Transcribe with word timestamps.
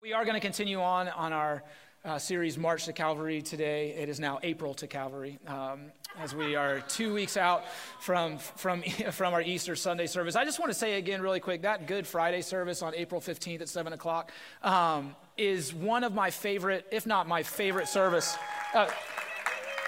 We 0.00 0.12
are 0.12 0.24
going 0.24 0.34
to 0.34 0.40
continue 0.40 0.80
on 0.80 1.08
on 1.08 1.32
our 1.32 1.64
uh, 2.04 2.20
series 2.20 2.56
March 2.56 2.84
to 2.84 2.92
Calvary 2.92 3.42
today. 3.42 3.96
It 3.98 4.08
is 4.08 4.20
now 4.20 4.38
April 4.44 4.72
to 4.74 4.86
Calvary, 4.86 5.40
um, 5.48 5.90
as 6.16 6.36
we 6.36 6.54
are 6.54 6.78
two 6.82 7.12
weeks 7.12 7.36
out 7.36 7.64
from, 7.98 8.38
from, 8.38 8.82
from 9.10 9.34
our 9.34 9.42
Easter 9.42 9.74
Sunday 9.74 10.06
service. 10.06 10.36
I 10.36 10.44
just 10.44 10.60
want 10.60 10.70
to 10.70 10.78
say 10.78 10.98
again, 10.98 11.20
really 11.20 11.40
quick, 11.40 11.62
that 11.62 11.88
Good 11.88 12.06
Friday 12.06 12.42
service 12.42 12.80
on 12.80 12.94
April 12.94 13.20
15th 13.20 13.60
at 13.60 13.68
7 13.68 13.92
o'clock 13.92 14.30
um, 14.62 15.16
is 15.36 15.74
one 15.74 16.04
of 16.04 16.14
my 16.14 16.30
favorite, 16.30 16.86
if 16.92 17.04
not 17.04 17.26
my 17.26 17.42
favorite 17.42 17.88
service. 17.88 18.36
Uh, 18.74 18.88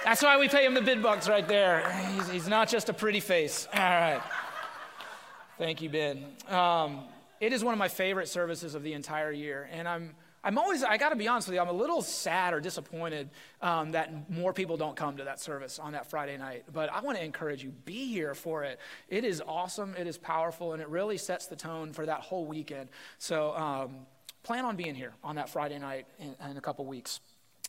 that's 0.05 0.25
why 0.25 0.37
we 0.39 0.49
pay 0.49 0.67
him 0.67 0.75
the 0.75 0.83
bid 0.83 1.05
bucks 1.05 1.29
right 1.29 1.47
there. 1.47 1.89
He's, 2.17 2.29
he's, 2.31 2.49
not 2.49 2.69
just 2.69 2.89
a 2.89 2.93
pretty 2.93 3.21
face. 3.21 3.69
All 3.73 3.81
right. 3.81 4.23
Thank 5.57 5.81
you, 5.81 5.89
Ben. 5.89 6.25
Um, 6.49 7.05
it 7.41 7.53
is 7.53 7.65
one 7.65 7.73
of 7.73 7.79
my 7.79 7.89
favorite 7.89 8.29
services 8.29 8.75
of 8.75 8.83
the 8.83 8.93
entire 8.93 9.33
year. 9.33 9.69
And 9.73 9.89
I'm, 9.89 10.15
I'm 10.45 10.59
always, 10.59 10.85
I 10.85 10.99
got 10.99 11.09
to 11.09 11.17
be 11.17 11.27
honest 11.27 11.49
with 11.49 11.55
you, 11.55 11.61
I'm 11.61 11.69
a 11.69 11.73
little 11.73 12.03
sad 12.03 12.53
or 12.53 12.61
disappointed 12.61 13.31
um, 13.63 13.93
that 13.93 14.31
more 14.31 14.53
people 14.53 14.77
don't 14.77 14.95
come 14.95 15.17
to 15.17 15.25
that 15.25 15.41
service 15.41 15.79
on 15.79 15.93
that 15.93 16.09
Friday 16.09 16.37
night. 16.37 16.65
But 16.73 16.93
I 16.93 17.01
want 17.01 17.19
to 17.19 17.25
encourage 17.25 17.65
you, 17.65 17.71
be 17.71 18.07
here 18.07 18.35
for 18.35 18.65
it. 18.65 18.79
It 19.09 19.25
is 19.25 19.43
awesome, 19.47 19.95
it 19.99 20.07
is 20.07 20.19
powerful, 20.19 20.75
and 20.75 20.83
it 20.83 20.89
really 20.89 21.17
sets 21.17 21.47
the 21.47 21.57
tone 21.57 21.93
for 21.93 22.07
that 22.07 22.21
whole 22.21 22.47
weekend. 22.47 22.91
So 23.19 23.55
um, 23.55 24.07
plan 24.43 24.65
on 24.65 24.77
being 24.77 24.95
here 24.95 25.15
on 25.25 25.37
that 25.37 25.49
Friday 25.49 25.79
night 25.79 26.07
in, 26.19 26.35
in, 26.51 26.57
a 26.57 26.61
couple 26.61 26.85
weeks. 26.85 27.21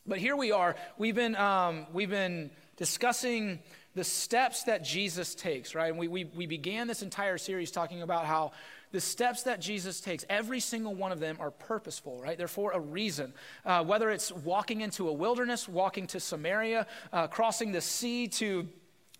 But 0.06 0.17
here 0.20 0.36
we 0.36 0.52
are. 0.52 0.76
We've 0.98 1.16
been, 1.16 1.36
um, 1.36 1.88
we've 1.94 2.09
been 2.09 2.52
discussing 2.76 3.59
the 3.94 4.03
steps 4.03 4.64
that 4.64 4.84
Jesus 4.84 5.36
takes, 5.36 5.76
right? 5.76 5.90
And 5.90 6.00
we, 6.00 6.08
we, 6.08 6.23
we 6.23 6.45
began 6.45 6.88
this 6.88 7.02
entire 7.02 7.38
series 7.38 7.72
talking 7.72 8.02
about 8.02 8.26
how 8.26 8.53
the 8.91 9.02
steps 9.02 9.44
that 9.44 9.62
Jesus 9.62 10.02
takes, 10.02 10.26
every 10.30 10.59
single 10.59 10.94
one 10.94 11.12
of 11.12 11.20
them 11.20 11.38
are 11.40 11.52
purposeful, 11.52 12.20
right? 12.22 12.38
They're 12.38 12.48
for 12.48 12.72
a 12.72 12.80
reason. 12.80 13.34
Uh, 13.66 13.84
whether 13.84 14.09
it's 14.09 14.31
walking 14.31 14.81
into 14.81 15.08
a 15.08 15.14
wilderness, 15.14 15.67
walking 15.67 16.08
to 16.08 16.20
Samaria, 16.20 16.88
uh, 17.14 17.28
crossing 17.28 17.72
the 17.72 17.81
sea 17.81 18.28
to 18.28 18.67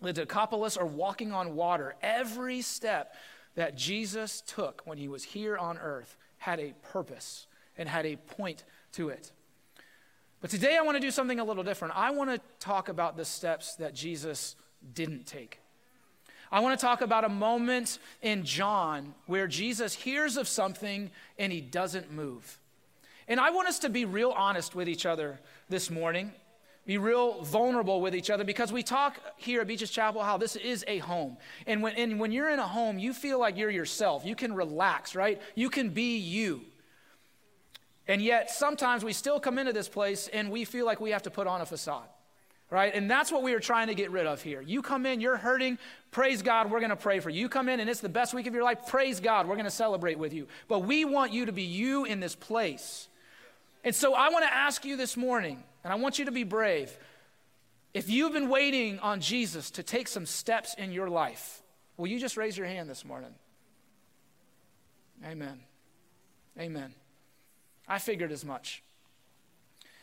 the 0.00 0.12
Decapolis, 0.12 0.76
or 0.76 0.84
walking 0.84 1.32
on 1.32 1.54
water, 1.54 1.94
every 2.02 2.60
step 2.60 3.14
that 3.54 3.76
Jesus 3.76 4.42
took 4.46 4.82
when 4.84 4.98
he 4.98 5.08
was 5.08 5.24
here 5.24 5.56
on 5.56 5.78
earth 5.78 6.16
had 6.38 6.58
a 6.58 6.74
purpose 6.82 7.46
and 7.78 7.88
had 7.88 8.04
a 8.04 8.16
point 8.16 8.64
to 8.92 9.08
it. 9.08 9.32
But 10.40 10.50
today 10.50 10.76
I 10.76 10.82
want 10.82 10.96
to 10.96 11.00
do 11.00 11.10
something 11.10 11.38
a 11.38 11.44
little 11.44 11.62
different. 11.62 11.94
I 11.96 12.10
want 12.10 12.30
to 12.30 12.40
talk 12.58 12.88
about 12.88 13.16
the 13.16 13.24
steps 13.24 13.76
that 13.76 13.94
Jesus 13.94 14.56
didn't 14.92 15.24
take. 15.24 15.61
I 16.52 16.60
want 16.60 16.78
to 16.78 16.84
talk 16.84 17.00
about 17.00 17.24
a 17.24 17.30
moment 17.30 17.98
in 18.20 18.44
John 18.44 19.14
where 19.24 19.46
Jesus 19.46 19.94
hears 19.94 20.36
of 20.36 20.46
something 20.46 21.10
and 21.38 21.50
he 21.50 21.62
doesn't 21.62 22.12
move. 22.12 22.58
And 23.26 23.40
I 23.40 23.50
want 23.50 23.68
us 23.68 23.78
to 23.80 23.88
be 23.88 24.04
real 24.04 24.32
honest 24.36 24.74
with 24.74 24.86
each 24.86 25.06
other 25.06 25.40
this 25.70 25.90
morning, 25.90 26.30
be 26.84 26.98
real 26.98 27.40
vulnerable 27.42 28.02
with 28.02 28.14
each 28.14 28.28
other 28.28 28.44
because 28.44 28.70
we 28.70 28.82
talk 28.82 29.18
here 29.38 29.62
at 29.62 29.66
Beaches 29.66 29.90
Chapel 29.90 30.22
how 30.22 30.36
this 30.36 30.56
is 30.56 30.84
a 30.86 30.98
home. 30.98 31.38
And 31.66 31.82
when, 31.82 31.94
and 31.94 32.20
when 32.20 32.32
you're 32.32 32.50
in 32.50 32.58
a 32.58 32.68
home, 32.68 32.98
you 32.98 33.14
feel 33.14 33.40
like 33.40 33.56
you're 33.56 33.70
yourself. 33.70 34.26
You 34.26 34.34
can 34.34 34.52
relax, 34.52 35.14
right? 35.14 35.40
You 35.54 35.70
can 35.70 35.88
be 35.88 36.18
you. 36.18 36.60
And 38.06 38.20
yet, 38.20 38.50
sometimes 38.50 39.04
we 39.04 39.14
still 39.14 39.40
come 39.40 39.58
into 39.58 39.72
this 39.72 39.88
place 39.88 40.28
and 40.28 40.50
we 40.50 40.66
feel 40.66 40.84
like 40.84 41.00
we 41.00 41.12
have 41.12 41.22
to 41.22 41.30
put 41.30 41.46
on 41.46 41.62
a 41.62 41.66
facade 41.66 42.08
right? 42.72 42.94
And 42.94 43.08
that's 43.08 43.30
what 43.30 43.42
we 43.42 43.52
are 43.52 43.60
trying 43.60 43.88
to 43.88 43.94
get 43.94 44.10
rid 44.10 44.26
of 44.26 44.40
here. 44.40 44.62
You 44.62 44.80
come 44.80 45.04
in, 45.04 45.20
you're 45.20 45.36
hurting, 45.36 45.78
praise 46.10 46.40
God, 46.40 46.70
we're 46.70 46.80
going 46.80 46.88
to 46.88 46.96
pray 46.96 47.20
for 47.20 47.28
you. 47.28 47.42
You 47.42 47.48
come 47.50 47.68
in 47.68 47.80
and 47.80 47.90
it's 47.90 48.00
the 48.00 48.08
best 48.08 48.32
week 48.32 48.46
of 48.46 48.54
your 48.54 48.64
life, 48.64 48.86
praise 48.86 49.20
God, 49.20 49.46
we're 49.46 49.56
going 49.56 49.66
to 49.66 49.70
celebrate 49.70 50.18
with 50.18 50.32
you. 50.32 50.48
But 50.68 50.80
we 50.80 51.04
want 51.04 51.34
you 51.34 51.44
to 51.44 51.52
be 51.52 51.64
you 51.64 52.06
in 52.06 52.18
this 52.18 52.34
place. 52.34 53.08
And 53.84 53.94
so 53.94 54.14
I 54.14 54.30
want 54.30 54.46
to 54.46 54.54
ask 54.54 54.86
you 54.86 54.96
this 54.96 55.18
morning, 55.18 55.62
and 55.84 55.92
I 55.92 55.96
want 55.96 56.18
you 56.18 56.24
to 56.24 56.32
be 56.32 56.44
brave. 56.44 56.96
If 57.92 58.08
you've 58.08 58.32
been 58.32 58.48
waiting 58.48 58.98
on 59.00 59.20
Jesus 59.20 59.70
to 59.72 59.82
take 59.82 60.08
some 60.08 60.24
steps 60.24 60.74
in 60.78 60.92
your 60.92 61.10
life, 61.10 61.62
will 61.98 62.06
you 62.06 62.18
just 62.18 62.38
raise 62.38 62.56
your 62.56 62.66
hand 62.66 62.88
this 62.88 63.04
morning? 63.04 63.34
Amen. 65.26 65.60
Amen. 66.58 66.94
I 67.86 67.98
figured 67.98 68.32
as 68.32 68.46
much. 68.46 68.82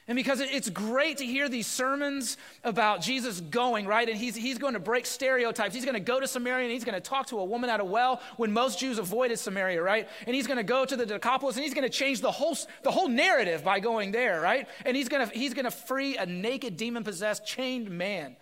And 0.09 0.15
because 0.15 0.39
it's 0.39 0.71
great 0.71 1.19
to 1.19 1.25
hear 1.25 1.47
these 1.47 1.67
sermons 1.67 2.37
about 2.63 2.99
Jesus 2.99 3.41
going, 3.41 3.85
right? 3.85 4.09
And 4.09 4.17
he's, 4.17 4.35
he's 4.35 4.57
going 4.57 4.73
to 4.73 4.79
break 4.79 5.05
stereotypes. 5.05 5.75
He's 5.75 5.85
going 5.85 5.93
to 5.93 5.99
go 5.99 6.19
to 6.19 6.27
Samaria 6.27 6.63
and 6.63 6.73
he's 6.73 6.83
going 6.83 6.95
to 6.95 6.99
talk 6.99 7.27
to 7.27 7.37
a 7.37 7.45
woman 7.45 7.69
at 7.69 7.79
a 7.79 7.85
well 7.85 8.19
when 8.35 8.51
most 8.51 8.79
Jews 8.79 8.97
avoided 8.97 9.37
Samaria, 9.37 9.83
right? 9.83 10.09
And 10.25 10.35
he's 10.35 10.47
going 10.47 10.57
to 10.57 10.63
go 10.63 10.83
to 10.83 10.95
the 10.95 11.05
Decapolis 11.05 11.57
and 11.57 11.63
he's 11.63 11.75
going 11.75 11.87
to 11.87 11.95
change 11.95 12.21
the 12.21 12.31
whole, 12.31 12.57
the 12.81 12.89
whole 12.89 13.07
narrative 13.07 13.63
by 13.63 13.79
going 13.79 14.11
there, 14.11 14.41
right? 14.41 14.67
And 14.83 14.97
he's 14.97 15.09
going 15.09 15.29
to, 15.29 15.37
he's 15.37 15.53
going 15.53 15.65
to 15.65 15.71
free 15.71 16.17
a 16.17 16.25
naked, 16.25 16.75
demon 16.75 17.03
possessed, 17.03 17.45
chained 17.45 17.91
man. 17.91 18.35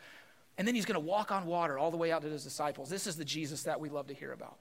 And 0.57 0.65
then 0.65 0.73
he's 0.73 0.85
going 0.85 0.93
to 0.93 1.05
walk 1.05 1.33
on 1.33 1.45
water 1.45 1.77
all 1.77 1.91
the 1.91 1.97
way 1.97 2.13
out 2.13 2.21
to 2.21 2.29
his 2.29 2.45
disciples. 2.45 2.89
This 2.89 3.07
is 3.07 3.17
the 3.17 3.25
Jesus 3.25 3.63
that 3.63 3.81
we 3.81 3.89
love 3.89 4.07
to 4.07 4.13
hear 4.13 4.31
about. 4.31 4.55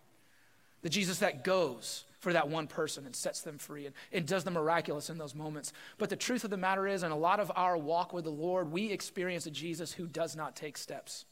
The 0.83 0.91
Jesus 0.91 1.21
that 1.21 1.45
goes 1.45 2.03
for 2.26 2.32
that 2.32 2.48
one 2.48 2.66
person 2.66 3.06
and 3.06 3.14
sets 3.14 3.42
them 3.42 3.56
free 3.56 3.87
and, 3.87 3.94
and 4.12 4.26
does 4.26 4.42
the 4.42 4.50
miraculous 4.50 5.10
in 5.10 5.16
those 5.16 5.32
moments. 5.32 5.72
But 5.97 6.10
the 6.10 6.16
truth 6.16 6.42
of 6.42 6.50
the 6.50 6.56
matter 6.56 6.84
is, 6.84 7.04
in 7.04 7.12
a 7.12 7.16
lot 7.16 7.38
of 7.38 7.53
our 7.54 7.78
walk 7.78 8.12
with 8.12 8.25
the 8.25 8.32
Lord, 8.32 8.72
we 8.72 8.91
experience 8.91 9.47
a 9.47 9.50
Jesus 9.53 9.92
who 9.92 10.09
does 10.09 10.34
not 10.34 10.56
take 10.56 10.76
steps. 10.76 11.25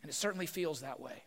And 0.00 0.08
it 0.08 0.14
certainly 0.14 0.46
feels 0.46 0.82
that 0.82 1.00
way. 1.00 1.24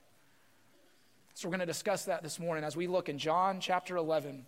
So 1.33 1.49
we're 1.49 1.57
going 1.57 1.59
to 1.59 1.65
discuss 1.65 2.05
that 2.05 2.23
this 2.23 2.39
morning 2.39 2.63
as 2.63 2.77
we 2.77 2.87
look 2.87 3.09
in 3.09 3.17
John 3.17 3.59
chapter 3.59 3.97
11 3.97 4.45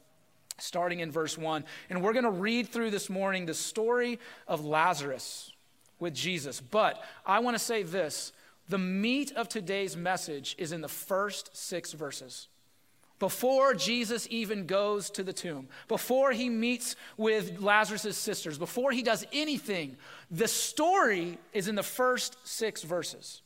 starting 0.59 1.01
in 1.01 1.11
verse 1.11 1.37
1. 1.37 1.65
And 1.89 2.01
we're 2.01 2.13
going 2.13 2.23
to 2.23 2.31
read 2.31 2.69
through 2.69 2.91
this 2.91 3.09
morning 3.09 3.47
the 3.47 3.53
story 3.53 4.17
of 4.47 4.63
Lazarus 4.63 5.51
with 5.99 6.13
Jesus. 6.13 6.61
But 6.61 7.03
I 7.25 7.39
want 7.39 7.55
to 7.55 7.59
say 7.61 7.83
this 7.83 8.31
the 8.69 8.77
meat 8.77 9.33
of 9.35 9.49
today's 9.49 9.97
message 9.97 10.55
is 10.57 10.71
in 10.71 10.79
the 10.79 10.87
first 10.87 11.49
six 11.53 11.91
verses 11.91 12.47
before 13.19 13.73
Jesus 13.73 14.27
even 14.29 14.65
goes 14.65 15.09
to 15.11 15.23
the 15.23 15.33
tomb, 15.33 15.67
before 15.87 16.31
he 16.31 16.49
meets 16.49 16.95
with 17.17 17.59
Lazarus' 17.59 18.17
sisters, 18.17 18.57
before 18.57 18.91
he 18.91 19.01
does 19.01 19.25
anything, 19.33 19.97
the 20.29 20.47
story 20.47 21.37
is 21.53 21.67
in 21.67 21.75
the 21.75 21.83
first 21.83 22.37
six 22.47 22.83
verses. 22.83 23.41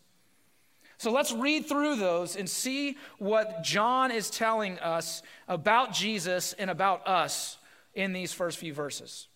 So 0.98 1.12
let's 1.12 1.32
read 1.32 1.68
through 1.68 1.96
those 1.96 2.36
and 2.36 2.48
see 2.50 2.98
what 3.18 3.64
John 3.64 4.12
is 4.12 4.30
telling 4.30 4.78
us 4.80 5.24
about 5.48 5.94
Jesus 5.94 6.54
and 6.54 6.70
about 6.70 7.08
us 7.08 7.58
in 7.96 8.14
these 8.14 8.34
first 8.34 8.58
few 8.58 8.74
verses. 8.74 9.28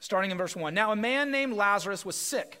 Starting 0.00 0.30
in 0.30 0.38
verse 0.38 0.54
1. 0.54 0.74
Now, 0.74 0.92
a 0.92 0.96
man 0.96 1.30
named 1.30 1.54
Lazarus 1.54 2.04
was 2.04 2.14
sick. 2.14 2.60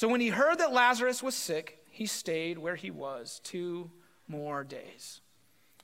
So 0.00 0.08
when 0.08 0.22
he 0.22 0.28
heard 0.28 0.60
that 0.60 0.72
Lazarus 0.72 1.22
was 1.22 1.34
sick, 1.34 1.84
he 1.90 2.06
stayed 2.06 2.56
where 2.56 2.74
he 2.74 2.90
was 2.90 3.38
two 3.44 3.90
more 4.28 4.64
days. 4.64 5.20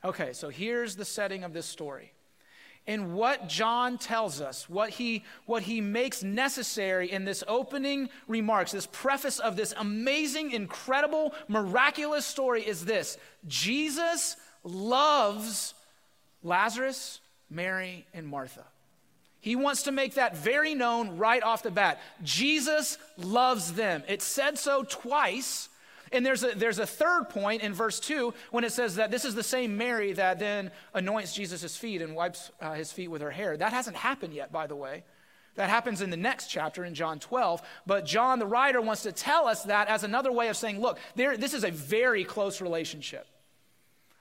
Okay, 0.03 0.33
so 0.33 0.49
here's 0.49 0.97
the 0.97 1.05
setting 1.05 1.45
of 1.45 1.53
this 1.53 1.67
story. 1.67 2.15
And 2.87 3.13
what 3.13 3.47
John 3.47 3.99
tells 3.99 4.41
us, 4.41 4.71
what 4.71 4.89
he, 4.89 5.23
what 5.45 5.65
he 5.65 5.83
makes 5.83 6.23
necessary 6.23 7.13
in 7.13 7.27
this 7.27 7.45
opening 7.47 8.09
remarks, 8.27 8.73
this 8.73 8.89
preface 8.91 9.39
of 9.39 9.55
this 9.55 9.75
amazing, 9.77 10.53
incredible, 10.53 11.35
miraculous 11.47 12.25
story 12.25 12.67
is 12.67 12.87
this 12.87 13.19
Jesus 13.47 14.39
loves 14.65 15.75
Lazarus, 16.43 17.21
Mary, 17.51 18.07
and 18.15 18.27
Martha. 18.27 18.65
He 19.47 19.55
wants 19.55 19.85
to 19.85 19.93
make 19.93 20.15
that 20.15 20.37
very 20.37 20.75
known 20.75 21.19
right 21.19 21.41
off 21.41 21.63
the 21.63 21.71
bat. 21.71 22.01
Jesus 22.25 22.99
loves 23.17 23.75
them. 23.75 24.03
It 24.09 24.21
said 24.21 24.59
so 24.59 24.83
twice. 24.83 25.69
And 26.11 26.27
there's 26.27 26.43
a, 26.43 26.49
there's 26.57 26.81
a 26.81 26.87
third 26.87 27.29
point 27.29 27.63
in 27.63 27.73
verse 27.73 28.01
2 28.01 28.35
when 28.51 28.65
it 28.65 28.73
says 28.73 28.97
that 28.97 29.13
this 29.13 29.25
is 29.25 29.37
the 29.37 29.45
same 29.45 29.77
Mary 29.77 30.13
that 30.15 30.41
then 30.41 30.73
anoints 30.95 31.33
Jesus' 31.33 31.77
feet 31.77 32.03
and 32.03 32.17
wipes 32.17 32.51
uh, 32.61 32.75
his 32.75 32.91
feet 32.91 33.07
with 33.07 33.23
her 33.23 33.31
hair. 33.31 33.57
That 33.57 33.73
hasn't 33.73 33.97
happened 33.97 34.35
yet, 34.35 34.51
by 34.51 34.67
the 34.67 34.75
way. 34.75 35.05
That 35.55 35.71
happens 35.71 36.03
in 36.03 36.11
the 36.11 36.17
next 36.17 36.49
chapter 36.49 36.85
in 36.85 36.97
John 36.97 37.21
12. 37.21 37.63
But 37.87 38.05
John, 38.05 38.41
the 38.41 38.47
writer, 38.47 38.81
wants 38.81 39.05
to 39.05 39.13
tell 39.13 39.47
us 39.47 39.63
that 39.67 39.87
as 39.87 40.03
another 40.03 40.33
way 40.33 40.49
of 40.49 40.57
saying, 40.57 40.81
look, 40.81 40.99
there, 41.15 41.37
this 41.37 41.55
is 41.55 41.63
a 41.63 41.71
very 41.71 42.25
close 42.25 42.61
relationship. 42.61 43.29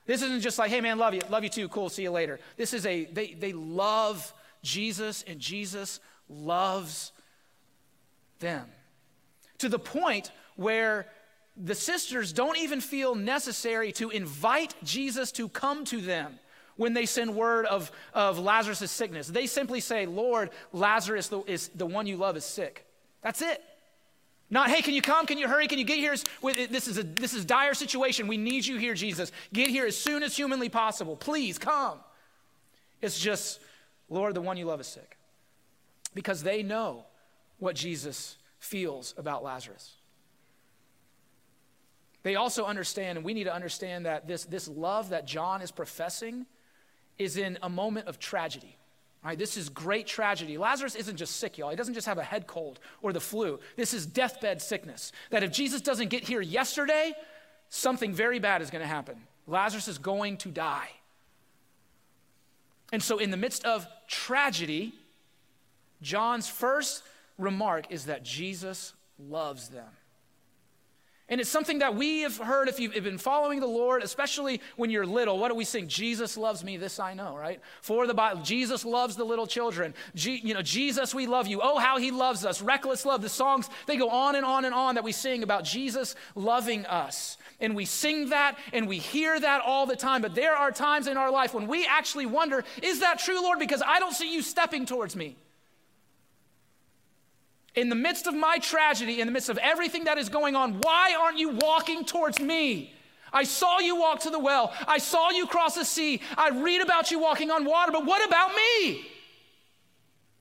This 0.06 0.22
isn't 0.22 0.42
just 0.42 0.56
like, 0.56 0.70
hey 0.70 0.80
man, 0.80 0.98
love 0.98 1.14
you, 1.14 1.22
love 1.28 1.42
you 1.42 1.50
too, 1.50 1.68
cool, 1.68 1.88
see 1.88 2.04
you 2.04 2.12
later. 2.12 2.38
This 2.56 2.72
is 2.72 2.86
a, 2.86 3.06
they, 3.06 3.34
they 3.34 3.52
love 3.52 4.32
Jesus 4.62 5.24
and 5.26 5.40
Jesus 5.40 6.00
loves 6.28 7.12
them. 8.38 8.66
To 9.58 9.68
the 9.68 9.78
point 9.78 10.30
where 10.56 11.06
the 11.56 11.74
sisters 11.74 12.32
don't 12.32 12.58
even 12.58 12.80
feel 12.80 13.14
necessary 13.14 13.92
to 13.92 14.10
invite 14.10 14.74
Jesus 14.82 15.32
to 15.32 15.48
come 15.48 15.84
to 15.86 16.00
them 16.00 16.38
when 16.76 16.92
they 16.92 17.06
send 17.06 17.34
word 17.34 17.64
of, 17.66 17.90
of 18.12 18.38
Lazarus' 18.38 18.90
sickness. 18.90 19.28
They 19.28 19.46
simply 19.46 19.80
say, 19.80 20.04
Lord, 20.04 20.50
Lazarus 20.72 21.32
is 21.46 21.68
the 21.68 21.86
one 21.86 22.06
you 22.06 22.16
love 22.16 22.36
is 22.36 22.44
sick. 22.44 22.84
That's 23.22 23.40
it. 23.40 23.62
Not, 24.48 24.70
hey, 24.70 24.82
can 24.82 24.94
you 24.94 25.02
come? 25.02 25.26
Can 25.26 25.38
you 25.38 25.48
hurry? 25.48 25.66
Can 25.66 25.78
you 25.78 25.84
get 25.84 25.98
here? 25.98 26.14
This 26.68 26.86
is 26.86 26.98
a 26.98 27.02
this 27.02 27.34
is 27.34 27.44
dire 27.44 27.74
situation. 27.74 28.28
We 28.28 28.36
need 28.36 28.64
you 28.64 28.76
here, 28.76 28.94
Jesus. 28.94 29.32
Get 29.52 29.68
here 29.68 29.86
as 29.86 29.96
soon 29.96 30.22
as 30.22 30.36
humanly 30.36 30.68
possible. 30.68 31.16
Please 31.16 31.58
come. 31.58 31.98
It's 33.02 33.18
just, 33.18 33.60
Lord, 34.08 34.34
the 34.34 34.40
one 34.40 34.56
you 34.56 34.66
love 34.66 34.80
is 34.80 34.86
sick. 34.86 35.16
Because 36.14 36.42
they 36.42 36.62
know 36.62 37.04
what 37.58 37.76
Jesus 37.76 38.36
feels 38.58 39.14
about 39.16 39.42
Lazarus. 39.42 39.94
They 42.22 42.34
also 42.34 42.64
understand, 42.64 43.18
and 43.18 43.24
we 43.24 43.34
need 43.34 43.44
to 43.44 43.54
understand 43.54 44.06
that 44.06 44.26
this, 44.26 44.44
this 44.44 44.66
love 44.66 45.10
that 45.10 45.26
John 45.26 45.62
is 45.62 45.70
professing 45.70 46.46
is 47.18 47.36
in 47.36 47.58
a 47.62 47.68
moment 47.68 48.08
of 48.08 48.18
tragedy. 48.18 48.76
Right, 49.24 49.38
this 49.38 49.56
is 49.56 49.68
great 49.68 50.06
tragedy. 50.06 50.56
Lazarus 50.56 50.94
isn't 50.94 51.16
just 51.16 51.36
sick, 51.36 51.58
y'all. 51.58 51.70
He 51.70 51.76
doesn't 51.76 51.94
just 51.94 52.06
have 52.06 52.18
a 52.18 52.22
head 52.22 52.46
cold 52.46 52.78
or 53.02 53.12
the 53.12 53.20
flu. 53.20 53.58
This 53.74 53.92
is 53.92 54.06
deathbed 54.06 54.62
sickness. 54.62 55.10
That 55.30 55.42
if 55.42 55.50
Jesus 55.50 55.80
doesn't 55.80 56.10
get 56.10 56.22
here 56.22 56.40
yesterday, 56.40 57.12
something 57.68 58.14
very 58.14 58.38
bad 58.38 58.62
is 58.62 58.70
going 58.70 58.82
to 58.82 58.88
happen. 58.88 59.16
Lazarus 59.48 59.88
is 59.88 59.98
going 59.98 60.36
to 60.38 60.50
die. 60.50 60.90
And 62.92 63.02
so, 63.02 63.18
in 63.18 63.30
the 63.30 63.36
midst 63.36 63.64
of 63.64 63.86
tragedy, 64.06 64.92
John's 66.02 66.48
first 66.48 67.02
remark 67.38 67.86
is 67.90 68.06
that 68.06 68.22
Jesus 68.22 68.92
loves 69.18 69.68
them. 69.68 69.88
And 71.28 71.40
it's 71.40 71.50
something 71.50 71.80
that 71.80 71.96
we 71.96 72.20
have 72.20 72.36
heard 72.36 72.68
if 72.68 72.78
you've 72.78 72.92
been 72.92 73.18
following 73.18 73.58
the 73.58 73.66
Lord, 73.66 74.04
especially 74.04 74.60
when 74.76 74.90
you're 74.90 75.04
little. 75.04 75.40
What 75.40 75.48
do 75.48 75.56
we 75.56 75.64
sing? 75.64 75.88
Jesus 75.88 76.36
loves 76.36 76.62
me, 76.62 76.76
this 76.76 77.00
I 77.00 77.14
know, 77.14 77.36
right? 77.36 77.60
For 77.80 78.06
the 78.06 78.14
Bible, 78.14 78.42
Jesus 78.42 78.84
loves 78.84 79.16
the 79.16 79.24
little 79.24 79.48
children. 79.48 79.92
You 80.14 80.54
know, 80.54 80.62
Jesus, 80.62 81.16
we 81.16 81.26
love 81.26 81.48
you. 81.48 81.60
Oh, 81.60 81.78
how 81.78 81.98
he 81.98 82.12
loves 82.12 82.44
us. 82.44 82.62
Reckless 82.62 83.04
love. 83.04 83.22
The 83.22 83.28
songs, 83.28 83.68
they 83.86 83.96
go 83.96 84.08
on 84.08 84.36
and 84.36 84.44
on 84.44 84.64
and 84.64 84.72
on 84.72 84.94
that 84.94 85.02
we 85.02 85.10
sing 85.10 85.42
about 85.42 85.64
Jesus 85.64 86.14
loving 86.36 86.86
us. 86.86 87.38
And 87.58 87.74
we 87.74 87.86
sing 87.86 88.28
that 88.28 88.56
and 88.72 88.86
we 88.86 88.98
hear 88.98 89.40
that 89.40 89.62
all 89.62 89.86
the 89.86 89.96
time. 89.96 90.22
But 90.22 90.36
there 90.36 90.54
are 90.54 90.70
times 90.70 91.08
in 91.08 91.16
our 91.16 91.32
life 91.32 91.54
when 91.54 91.66
we 91.66 91.86
actually 91.86 92.26
wonder, 92.26 92.62
is 92.84 93.00
that 93.00 93.18
true, 93.18 93.42
Lord? 93.42 93.58
Because 93.58 93.82
I 93.84 93.98
don't 93.98 94.14
see 94.14 94.32
you 94.32 94.42
stepping 94.42 94.86
towards 94.86 95.16
me 95.16 95.36
in 97.76 97.90
the 97.90 97.94
midst 97.94 98.26
of 98.26 98.34
my 98.34 98.58
tragedy, 98.58 99.20
in 99.20 99.26
the 99.26 99.32
midst 99.32 99.50
of 99.50 99.58
everything 99.58 100.04
that 100.04 100.16
is 100.16 100.30
going 100.30 100.56
on, 100.56 100.80
why 100.80 101.14
aren't 101.20 101.38
you 101.38 101.50
walking 101.50 102.04
towards 102.04 102.40
me? 102.40 102.94
I 103.32 103.44
saw 103.44 103.78
you 103.78 103.96
walk 103.96 104.20
to 104.20 104.30
the 104.30 104.38
well. 104.38 104.72
I 104.88 104.96
saw 104.96 105.30
you 105.30 105.46
cross 105.46 105.74
the 105.74 105.84
sea. 105.84 106.22
I 106.38 106.48
read 106.48 106.80
about 106.80 107.10
you 107.10 107.18
walking 107.18 107.50
on 107.50 107.66
water, 107.66 107.92
but 107.92 108.06
what 108.06 108.26
about 108.26 108.52
me? 108.54 109.06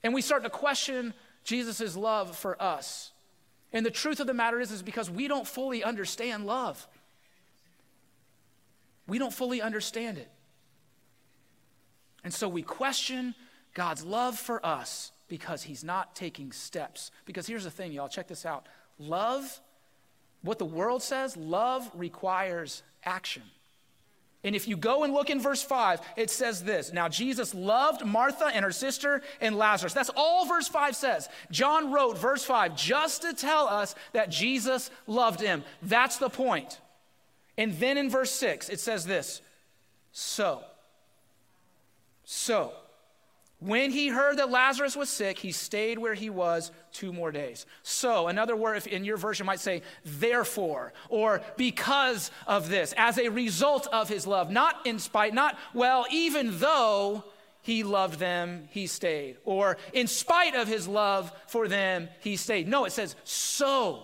And 0.01 0.13
we 0.13 0.21
start 0.21 0.43
to 0.43 0.49
question 0.49 1.13
Jesus' 1.43 1.97
love 1.97 2.37
for 2.37 2.61
us. 2.61 3.11
And 3.73 3.85
the 3.85 3.91
truth 3.91 4.21
of 4.21 4.27
the 4.27 4.33
matter 4.33 4.61
is, 4.61 4.71
is 4.71 4.81
because 4.81 5.09
we 5.09 5.27
don't 5.27 5.45
fully 5.45 5.83
understand 5.83 6.45
love. 6.45 6.87
We 9.07 9.19
don't 9.19 9.33
fully 9.33 9.61
understand 9.61 10.17
it. 10.17 10.29
And 12.23 12.33
so 12.33 12.47
we 12.47 12.61
question 12.61 13.35
God's 13.73 14.05
love 14.05 14.39
for 14.39 14.65
us 14.65 15.11
because 15.27 15.63
he's 15.63 15.83
not 15.83 16.15
taking 16.15 16.51
steps. 16.51 17.11
Because 17.25 17.47
here's 17.47 17.63
the 17.63 17.71
thing, 17.71 17.91
y'all, 17.91 18.07
check 18.07 18.27
this 18.27 18.45
out. 18.45 18.67
Love, 18.99 19.59
what 20.41 20.59
the 20.59 20.65
world 20.65 21.01
says, 21.01 21.35
love 21.35 21.89
requires 21.93 22.83
action. 23.03 23.43
And 24.45 24.55
if 24.55 24.67
you 24.67 24.77
go 24.77 25.03
and 25.03 25.11
look 25.11 25.31
in 25.31 25.41
verse 25.41 25.63
5, 25.63 25.99
it 26.17 26.29
says 26.29 26.63
this 26.63 26.93
Now 26.93 27.09
Jesus 27.09 27.55
loved 27.55 28.05
Martha 28.05 28.45
and 28.45 28.63
her 28.63 28.71
sister 28.71 29.23
and 29.41 29.57
Lazarus. 29.57 29.93
That's 29.93 30.11
all 30.15 30.45
verse 30.45 30.67
5 30.67 30.95
says. 30.95 31.27
John 31.49 31.91
wrote 31.91 32.15
verse 32.17 32.45
5 32.45 32.75
just 32.75 33.23
to 33.23 33.33
tell 33.33 33.67
us 33.67 33.95
that 34.13 34.29
Jesus 34.29 34.91
loved 35.07 35.41
him. 35.41 35.63
That's 35.81 36.17
the 36.17 36.29
point. 36.29 36.79
And 37.57 37.73
then 37.79 37.97
in 37.97 38.09
verse 38.09 38.31
6, 38.31 38.69
it 38.69 38.79
says 38.79 39.05
this 39.05 39.41
So, 40.11 40.63
so, 42.23 42.73
when 43.65 43.91
he 43.91 44.09
heard 44.09 44.37
that 44.37 44.51
Lazarus 44.51 44.95
was 44.95 45.09
sick, 45.09 45.39
he 45.39 45.51
stayed 45.51 45.97
where 45.97 46.13
he 46.13 46.29
was 46.29 46.71
two 46.91 47.11
more 47.11 47.31
days. 47.31 47.65
So, 47.81 48.27
another 48.27 48.55
word 48.55 48.85
in 48.85 49.03
your 49.03 49.17
version 49.17 49.45
might 49.45 49.59
say, 49.59 49.81
therefore, 50.03 50.93
or 51.09 51.41
because 51.57 52.29
of 52.45 52.69
this, 52.69 52.93
as 52.95 53.17
a 53.17 53.29
result 53.29 53.87
of 53.87 54.07
his 54.07 54.27
love, 54.27 54.51
not 54.51 54.85
in 54.85 54.99
spite, 54.99 55.33
not, 55.33 55.57
well, 55.73 56.05
even 56.11 56.59
though 56.59 57.23
he 57.61 57.81
loved 57.81 58.19
them, 58.19 58.67
he 58.69 58.85
stayed. 58.85 59.37
Or 59.43 59.77
in 59.91 60.05
spite 60.05 60.53
of 60.53 60.67
his 60.67 60.87
love 60.87 61.31
for 61.47 61.67
them, 61.67 62.09
he 62.19 62.35
stayed. 62.35 62.67
No, 62.67 62.85
it 62.85 62.91
says, 62.91 63.15
so. 63.23 64.03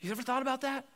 You 0.00 0.10
ever 0.10 0.22
thought 0.22 0.40
about 0.40 0.62
that? 0.62 0.86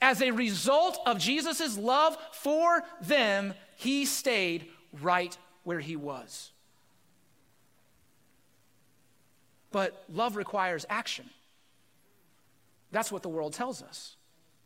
As 0.00 0.22
a 0.22 0.30
result 0.30 1.00
of 1.06 1.18
Jesus' 1.18 1.76
love 1.76 2.16
for 2.30 2.84
them, 3.00 3.54
he 3.74 4.04
stayed 4.04 4.66
right 5.00 5.36
where 5.64 5.80
he 5.80 5.96
was. 5.96 6.51
But 9.72 10.04
love 10.08 10.36
requires 10.36 10.86
action. 10.88 11.28
That's 12.90 13.10
what 13.10 13.22
the 13.22 13.28
world 13.28 13.54
tells 13.54 13.82
us. 13.82 14.16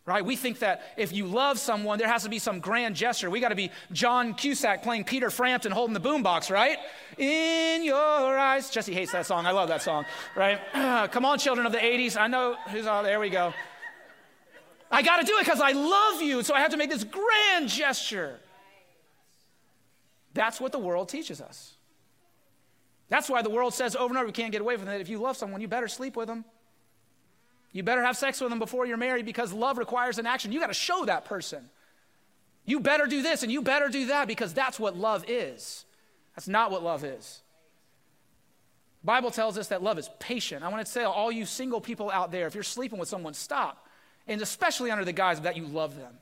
Right? 0.04 0.24
We 0.24 0.36
think 0.36 0.60
that 0.60 0.82
if 0.96 1.12
you 1.12 1.26
love 1.26 1.58
someone, 1.58 1.98
there 1.98 2.06
has 2.06 2.22
to 2.22 2.28
be 2.28 2.38
some 2.38 2.60
grand 2.60 2.94
gesture. 2.94 3.28
We 3.28 3.40
got 3.40 3.48
to 3.48 3.56
be 3.56 3.72
John 3.90 4.34
Cusack 4.34 4.84
playing 4.84 5.02
Peter 5.02 5.30
Frampton 5.30 5.72
holding 5.72 5.94
the 5.94 6.00
boombox, 6.00 6.48
right? 6.48 6.78
In 7.18 7.82
your 7.82 7.96
eyes. 8.38 8.70
Jesse 8.70 8.94
hates 8.94 9.10
that 9.12 9.26
song. 9.26 9.46
I 9.46 9.50
love 9.50 9.68
that 9.68 9.82
song, 9.82 10.04
right? 10.36 10.60
come 11.10 11.24
on, 11.24 11.40
children 11.40 11.66
of 11.66 11.72
the 11.72 11.78
80s. 11.78 12.16
I 12.16 12.28
know 12.28 12.54
who's 12.70 12.86
all 12.86 13.02
there 13.02 13.18
we 13.18 13.30
go. 13.30 13.52
I 14.92 15.02
got 15.02 15.16
to 15.16 15.26
do 15.26 15.36
it 15.38 15.44
because 15.44 15.60
I 15.60 15.72
love 15.72 16.22
you, 16.22 16.44
so 16.44 16.54
I 16.54 16.60
have 16.60 16.70
to 16.70 16.76
make 16.76 16.90
this 16.90 17.02
grand 17.02 17.68
gesture. 17.68 18.38
That's 20.34 20.60
what 20.60 20.70
the 20.70 20.78
world 20.78 21.08
teaches 21.08 21.40
us. 21.40 21.75
That's 23.08 23.28
why 23.28 23.42
the 23.42 23.50
world 23.50 23.74
says 23.74 23.94
over 23.94 24.08
and 24.08 24.16
over, 24.18 24.26
we 24.26 24.32
can't 24.32 24.52
get 24.52 24.60
away 24.60 24.76
from 24.76 24.88
it. 24.88 25.00
If 25.00 25.08
you 25.08 25.18
love 25.18 25.36
someone, 25.36 25.60
you 25.60 25.68
better 25.68 25.88
sleep 25.88 26.16
with 26.16 26.26
them. 26.26 26.44
You 27.72 27.82
better 27.82 28.02
have 28.02 28.16
sex 28.16 28.40
with 28.40 28.50
them 28.50 28.58
before 28.58 28.86
you're 28.86 28.96
married 28.96 29.26
because 29.26 29.52
love 29.52 29.78
requires 29.78 30.18
an 30.18 30.26
action. 30.26 30.50
You 30.50 30.60
got 30.60 30.68
to 30.68 30.74
show 30.74 31.04
that 31.04 31.24
person. 31.24 31.68
You 32.64 32.80
better 32.80 33.06
do 33.06 33.22
this 33.22 33.42
and 33.42 33.52
you 33.52 33.62
better 33.62 33.88
do 33.88 34.06
that 34.06 34.26
because 34.26 34.52
that's 34.52 34.80
what 34.80 34.96
love 34.96 35.24
is. 35.28 35.84
That's 36.34 36.48
not 36.48 36.70
what 36.70 36.82
love 36.82 37.04
is. 37.04 37.42
Bible 39.04 39.30
tells 39.30 39.56
us 39.56 39.68
that 39.68 39.82
love 39.82 39.98
is 39.98 40.10
patient. 40.18 40.64
I 40.64 40.68
want 40.68 40.84
to 40.84 40.92
tell 40.92 41.12
all 41.12 41.30
you 41.30 41.46
single 41.46 41.80
people 41.80 42.10
out 42.10 42.32
there, 42.32 42.48
if 42.48 42.54
you're 42.54 42.64
sleeping 42.64 42.98
with 42.98 43.08
someone, 43.08 43.34
stop. 43.34 43.86
And 44.26 44.42
especially 44.42 44.90
under 44.90 45.04
the 45.04 45.12
guise 45.12 45.40
that 45.42 45.56
you 45.56 45.64
love 45.64 45.96
them. 45.96 46.14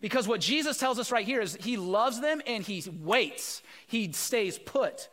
Because 0.00 0.26
what 0.26 0.40
Jesus 0.40 0.78
tells 0.78 0.98
us 0.98 1.12
right 1.12 1.24
here 1.24 1.40
is 1.40 1.56
he 1.60 1.76
loves 1.76 2.20
them 2.20 2.42
and 2.44 2.64
he 2.64 2.82
waits, 3.00 3.62
he 3.86 4.10
stays 4.10 4.58
put. 4.58 5.08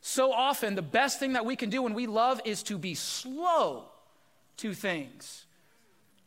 So 0.00 0.32
often, 0.32 0.74
the 0.74 0.82
best 0.82 1.18
thing 1.18 1.32
that 1.32 1.44
we 1.44 1.56
can 1.56 1.70
do 1.70 1.82
when 1.82 1.94
we 1.94 2.06
love 2.06 2.40
is 2.44 2.62
to 2.64 2.78
be 2.78 2.94
slow 2.94 3.84
to 4.58 4.74
things. 4.74 5.44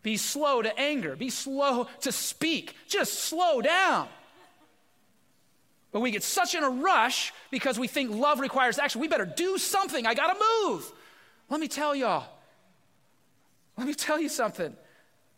Be 0.03 0.17
slow 0.17 0.61
to 0.61 0.77
anger, 0.79 1.15
be 1.15 1.29
slow 1.29 1.87
to 2.01 2.11
speak, 2.11 2.75
just 2.87 3.13
slow 3.13 3.61
down. 3.61 4.07
But 5.91 5.99
we 5.99 6.11
get 6.11 6.23
such 6.23 6.55
in 6.55 6.63
a 6.63 6.69
rush 6.69 7.33
because 7.51 7.77
we 7.77 7.87
think 7.87 8.11
love 8.11 8.39
requires 8.39 8.79
action. 8.79 9.01
We 9.01 9.07
better 9.07 9.25
do 9.25 9.57
something. 9.57 10.07
I 10.07 10.13
got 10.13 10.33
to 10.33 10.67
move. 10.67 10.91
Let 11.49 11.59
me 11.59 11.67
tell 11.67 11.93
y'all. 11.93 12.25
Let 13.77 13.85
me 13.87 13.93
tell 13.93 14.19
you 14.19 14.29
something. 14.29 14.75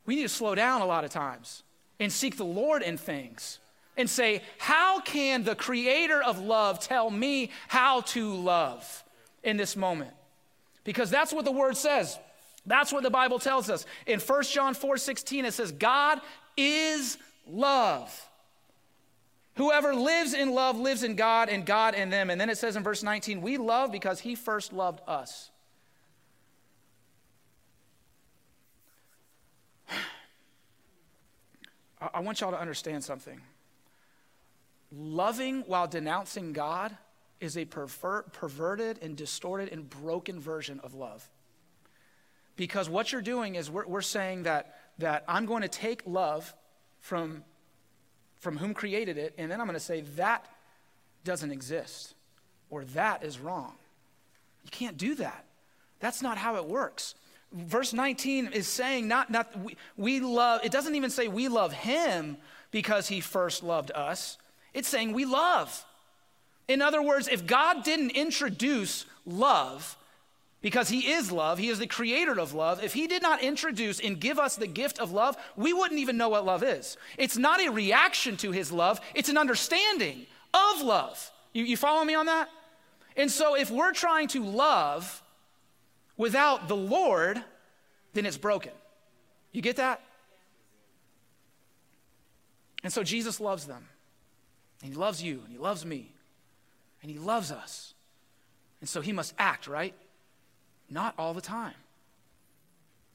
We 0.05 0.15
need 0.15 0.23
to 0.23 0.29
slow 0.29 0.53
down 0.53 0.81
a 0.81 0.85
lot 0.85 1.03
of 1.03 1.09
times 1.09 1.63
and 1.99 2.11
seek 2.11 2.37
the 2.37 2.45
Lord 2.45 2.83
in 2.83 2.97
things 2.97 3.59
and 3.97 4.09
say, 4.09 4.41
How 4.57 4.99
can 4.99 5.43
the 5.43 5.55
creator 5.55 6.21
of 6.21 6.39
love 6.39 6.79
tell 6.79 7.09
me 7.09 7.51
how 7.67 8.01
to 8.01 8.33
love 8.33 9.03
in 9.43 9.57
this 9.57 9.75
moment? 9.75 10.11
Because 10.83 11.09
that's 11.09 11.31
what 11.33 11.45
the 11.45 11.51
word 11.51 11.77
says. 11.77 12.17
That's 12.65 12.93
what 12.93 13.03
the 13.03 13.09
Bible 13.09 13.39
tells 13.39 13.69
us. 13.69 13.85
In 14.05 14.19
1 14.19 14.43
John 14.43 14.73
4 14.73 14.97
16, 14.97 15.45
it 15.45 15.53
says, 15.53 15.71
God 15.71 16.19
is 16.55 17.17
love. 17.47 18.29
Whoever 19.55 19.93
lives 19.93 20.33
in 20.33 20.51
love 20.51 20.79
lives 20.79 21.03
in 21.03 21.15
God 21.15 21.47
and 21.49 21.63
God 21.65 21.93
in 21.93 22.09
them. 22.09 22.29
And 22.29 22.41
then 22.41 22.49
it 22.49 22.57
says 22.57 22.75
in 22.75 22.83
verse 22.83 23.03
19, 23.03 23.41
we 23.41 23.57
love 23.57 23.91
because 23.91 24.19
he 24.19 24.33
first 24.33 24.73
loved 24.73 25.01
us. 25.07 25.51
I 32.13 32.19
want 32.21 32.41
y'all 32.41 32.49
to 32.51 32.59
understand 32.59 33.03
something. 33.03 33.39
Loving 34.95 35.63
while 35.65 35.87
denouncing 35.87 36.53
God 36.53 36.95
is 37.39 37.57
a 37.57 37.65
perver- 37.65 38.31
perverted 38.31 38.99
and 39.01 39.17
distorted 39.17 39.69
and 39.71 39.89
broken 39.89 40.39
version 40.39 40.79
of 40.83 40.93
love. 40.93 41.27
Because 42.55 42.89
what 42.89 43.11
you're 43.11 43.21
doing 43.21 43.55
is 43.55 43.71
we're, 43.71 43.87
we're 43.87 44.01
saying 44.01 44.43
that, 44.43 44.75
that 44.99 45.23
I'm 45.27 45.45
going 45.45 45.63
to 45.63 45.67
take 45.67 46.03
love 46.05 46.53
from, 46.99 47.43
from 48.35 48.57
whom 48.57 48.73
created 48.73 49.17
it, 49.17 49.33
and 49.37 49.51
then 49.51 49.59
I'm 49.59 49.65
going 49.67 49.73
to 49.73 49.83
say 49.83 50.01
that 50.15 50.45
doesn't 51.23 51.51
exist 51.51 52.13
or 52.69 52.85
that 52.85 53.23
is 53.23 53.39
wrong. 53.39 53.73
You 54.63 54.69
can't 54.71 54.97
do 54.97 55.15
that. 55.15 55.45
That's 55.99 56.21
not 56.21 56.37
how 56.37 56.55
it 56.57 56.65
works. 56.65 57.15
Verse 57.51 57.93
19 57.93 58.47
is 58.47 58.67
saying 58.67 59.07
not, 59.07 59.29
not 59.29 59.57
we, 59.59 59.77
we 59.95 60.19
love, 60.19 60.61
it 60.63 60.71
doesn't 60.71 60.95
even 60.95 61.09
say 61.09 61.27
we 61.27 61.47
love 61.47 61.71
him 61.71 62.37
because 62.71 63.07
he 63.07 63.19
first 63.19 63.63
loved 63.63 63.91
us. 63.91 64.37
It's 64.73 64.87
saying 64.87 65.13
we 65.13 65.25
love. 65.25 65.85
In 66.67 66.81
other 66.81 67.01
words, 67.01 67.27
if 67.27 67.45
God 67.45 67.83
didn't 67.83 68.11
introduce 68.11 69.05
love, 69.25 69.97
because 70.61 70.87
he 70.87 71.11
is 71.11 71.31
love, 71.31 71.57
he 71.57 71.67
is 71.67 71.77
the 71.77 71.87
creator 71.87 72.39
of 72.39 72.53
love, 72.53 72.81
if 72.81 72.93
he 72.93 73.05
did 73.05 73.21
not 73.21 73.43
introduce 73.43 73.99
and 73.99 74.19
give 74.19 74.39
us 74.39 74.55
the 74.55 74.65
gift 74.65 74.97
of 74.97 75.11
love, 75.11 75.35
we 75.57 75.73
wouldn't 75.73 75.99
even 75.99 76.15
know 76.15 76.29
what 76.29 76.45
love 76.45 76.63
is. 76.63 76.95
It's 77.17 77.37
not 77.37 77.61
a 77.61 77.69
reaction 77.69 78.37
to 78.37 78.51
his 78.51 78.71
love, 78.71 79.01
it's 79.13 79.29
an 79.29 79.37
understanding 79.37 80.25
of 80.53 80.81
love. 80.81 81.31
You, 81.51 81.65
you 81.65 81.77
follow 81.77 82.05
me 82.05 82.15
on 82.15 82.27
that? 82.27 82.49
And 83.17 83.29
so 83.29 83.55
if 83.55 83.69
we're 83.69 83.91
trying 83.91 84.29
to 84.29 84.43
love 84.43 85.21
without 86.17 86.67
the 86.67 86.75
Lord, 86.75 87.43
then 88.13 88.25
it's 88.25 88.37
broken. 88.37 88.71
You 89.51 89.61
get 89.61 89.75
that? 89.75 90.01
And 92.83 92.91
so 92.91 93.03
Jesus 93.03 93.39
loves 93.39 93.65
them. 93.65 93.87
And 94.83 94.91
he 94.91 94.99
loves 94.99 95.23
you, 95.23 95.41
and 95.43 95.51
he 95.51 95.57
loves 95.57 95.85
me, 95.85 96.11
and 97.01 97.09
he 97.09 97.17
loves 97.17 97.51
us. 97.51 97.93
And 98.81 98.89
so 98.89 98.99
he 98.99 99.13
must 99.13 99.33
act, 99.39 99.65
right? 99.65 99.95
Not 100.89 101.15
all 101.17 101.33
the 101.33 101.41
time. 101.41 101.73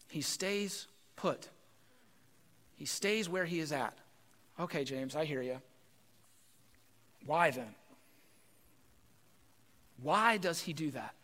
He 0.09 0.23
stays 0.23 0.87
put. 1.15 1.49
He 2.75 2.87
stays 2.87 3.29
where 3.29 3.45
he 3.45 3.61
is 3.61 3.71
at. 3.71 3.93
Okay, 4.59 4.83
James, 4.83 5.15
I 5.15 5.27
hear 5.27 5.43
you. 5.43 5.61
Why 7.27 7.51
then? 7.51 7.75
Why 10.03 10.39
does 10.39 10.61
he 10.61 10.73
do 10.73 10.91
that? 10.93 11.15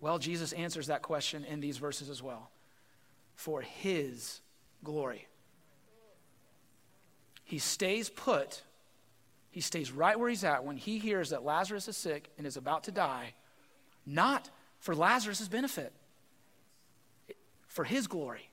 Well, 0.00 0.18
Jesus 0.18 0.54
answers 0.54 0.86
that 0.86 1.02
question 1.02 1.44
in 1.44 1.60
these 1.60 1.76
verses 1.76 2.08
as 2.08 2.22
well. 2.22 2.50
For 3.34 3.60
his 3.60 4.40
glory. 4.82 5.26
He 7.44 7.58
stays 7.58 8.08
put, 8.08 8.62
he 9.50 9.60
stays 9.60 9.90
right 9.90 10.18
where 10.18 10.28
he's 10.28 10.44
at 10.44 10.64
when 10.64 10.76
he 10.76 10.98
hears 10.98 11.30
that 11.30 11.44
Lazarus 11.44 11.88
is 11.88 11.96
sick 11.96 12.30
and 12.38 12.46
is 12.46 12.56
about 12.56 12.84
to 12.84 12.92
die, 12.92 13.34
not 14.06 14.48
for 14.78 14.94
Lazarus' 14.94 15.48
benefit, 15.48 15.92
for 17.66 17.84
his 17.84 18.06
glory. 18.06 18.48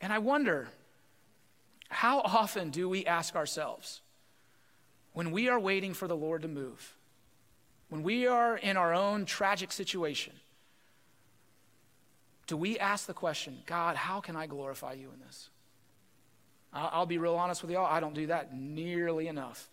And 0.00 0.12
I 0.12 0.18
wonder, 0.18 0.68
how 1.88 2.20
often 2.20 2.70
do 2.70 2.88
we 2.88 3.06
ask 3.06 3.34
ourselves, 3.34 4.02
when 5.12 5.30
we 5.30 5.48
are 5.48 5.58
waiting 5.58 5.94
for 5.94 6.06
the 6.06 6.16
Lord 6.16 6.42
to 6.42 6.48
move, 6.48 6.94
when 7.88 8.02
we 8.02 8.26
are 8.26 8.56
in 8.56 8.76
our 8.76 8.92
own 8.92 9.24
tragic 9.24 9.72
situation, 9.72 10.34
do 12.46 12.56
we 12.56 12.78
ask 12.78 13.06
the 13.06 13.14
question, 13.14 13.58
God, 13.66 13.96
how 13.96 14.20
can 14.20 14.36
I 14.36 14.46
glorify 14.46 14.92
you 14.92 15.10
in 15.12 15.20
this? 15.26 15.48
I'll 16.72 17.06
be 17.06 17.18
real 17.18 17.36
honest 17.36 17.62
with 17.62 17.70
y'all, 17.70 17.86
I 17.86 18.00
don't 18.00 18.14
do 18.14 18.26
that 18.26 18.54
nearly 18.54 19.28
enough. 19.28 19.70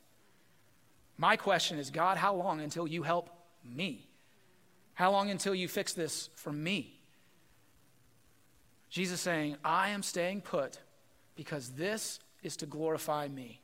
My 1.17 1.35
question 1.35 1.77
is, 1.77 1.89
God, 1.89 2.17
how 2.17 2.33
long 2.35 2.61
until 2.61 2.87
you 2.87 3.03
help 3.03 3.29
me? 3.63 4.07
How 4.93 5.11
long 5.11 5.29
until 5.29 5.53
you 5.53 5.67
fix 5.67 5.93
this 5.93 6.29
for 6.35 6.51
me? 6.51 6.99
Jesus 8.89 9.19
saying, 9.19 9.57
I 9.63 9.89
am 9.89 10.03
staying 10.03 10.41
put 10.41 10.79
because 11.35 11.69
this 11.69 12.19
is 12.43 12.55
to 12.57 12.65
glorify 12.65 13.27
me. 13.27 13.59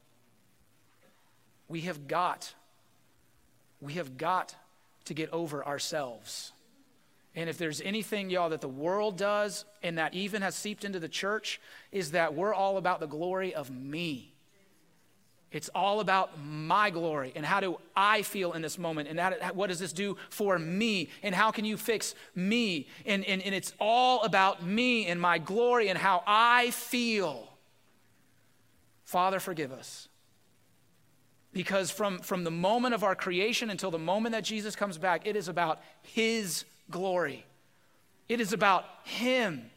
We 1.68 1.82
have 1.82 2.08
got, 2.08 2.54
we 3.80 3.94
have 3.94 4.18
got 4.18 4.56
to 5.06 5.14
get 5.14 5.32
over 5.32 5.66
ourselves. 5.66 6.52
And 7.36 7.50
if 7.50 7.58
there's 7.58 7.80
anything, 7.82 8.30
y'all, 8.30 8.50
that 8.50 8.62
the 8.62 8.68
world 8.68 9.18
does 9.18 9.66
and 9.84 9.98
that 9.98 10.14
even 10.14 10.42
has 10.42 10.56
seeped 10.56 10.84
into 10.84 11.00
the 11.00 11.08
church, 11.08 11.62
is 11.92 12.12
that 12.12 12.34
we're 12.34 12.54
all 12.54 12.78
about 12.78 13.00
the 13.00 13.08
glory 13.08 13.54
of 13.54 13.70
me. 13.70 14.34
It's 15.52 15.70
all 15.74 16.00
about 16.00 16.40
my 16.40 16.92
glory 16.92 17.32
and 17.36 17.44
how 17.44 17.60
do 17.60 17.80
I 17.96 18.22
feel 18.22 18.54
in 18.54 18.62
this 18.62 18.78
moment 18.78 19.10
and 19.10 19.20
how, 19.20 19.32
what 19.54 19.68
does 19.68 19.80
this 19.80 19.94
do 19.94 20.16
for 20.30 20.60
me 20.60 21.10
and 21.24 21.34
how 21.34 21.50
can 21.50 21.66
you 21.66 21.76
fix 21.76 22.14
me? 22.36 22.88
And, 23.06 23.26
and, 23.26 23.42
and 23.42 23.56
it's 23.56 23.74
all 23.80 24.22
about 24.24 24.64
me 24.64 25.08
and 25.08 25.20
my 25.20 25.40
glory 25.40 25.90
and 25.90 25.98
how 25.98 26.24
I 26.28 26.70
feel. 26.70 27.50
Father, 29.06 29.40
forgive 29.40 29.72
us. 29.72 30.08
Because 31.52 31.90
from, 31.90 32.20
from 32.20 32.44
the 32.44 32.52
moment 32.52 32.94
of 32.94 33.04
our 33.04 33.16
creation 33.16 33.72
until 33.72 33.90
the 33.90 33.98
moment 33.98 34.34
that 34.34 34.44
Jesus 34.44 34.76
comes 34.76 35.00
back, 35.00 35.26
it 35.26 35.36
is 35.36 35.48
about 35.48 35.82
His 36.04 36.64
glory. 36.90 37.46
It 38.28 38.40
is 38.40 38.54
about 38.54 38.86
Him 39.04 39.70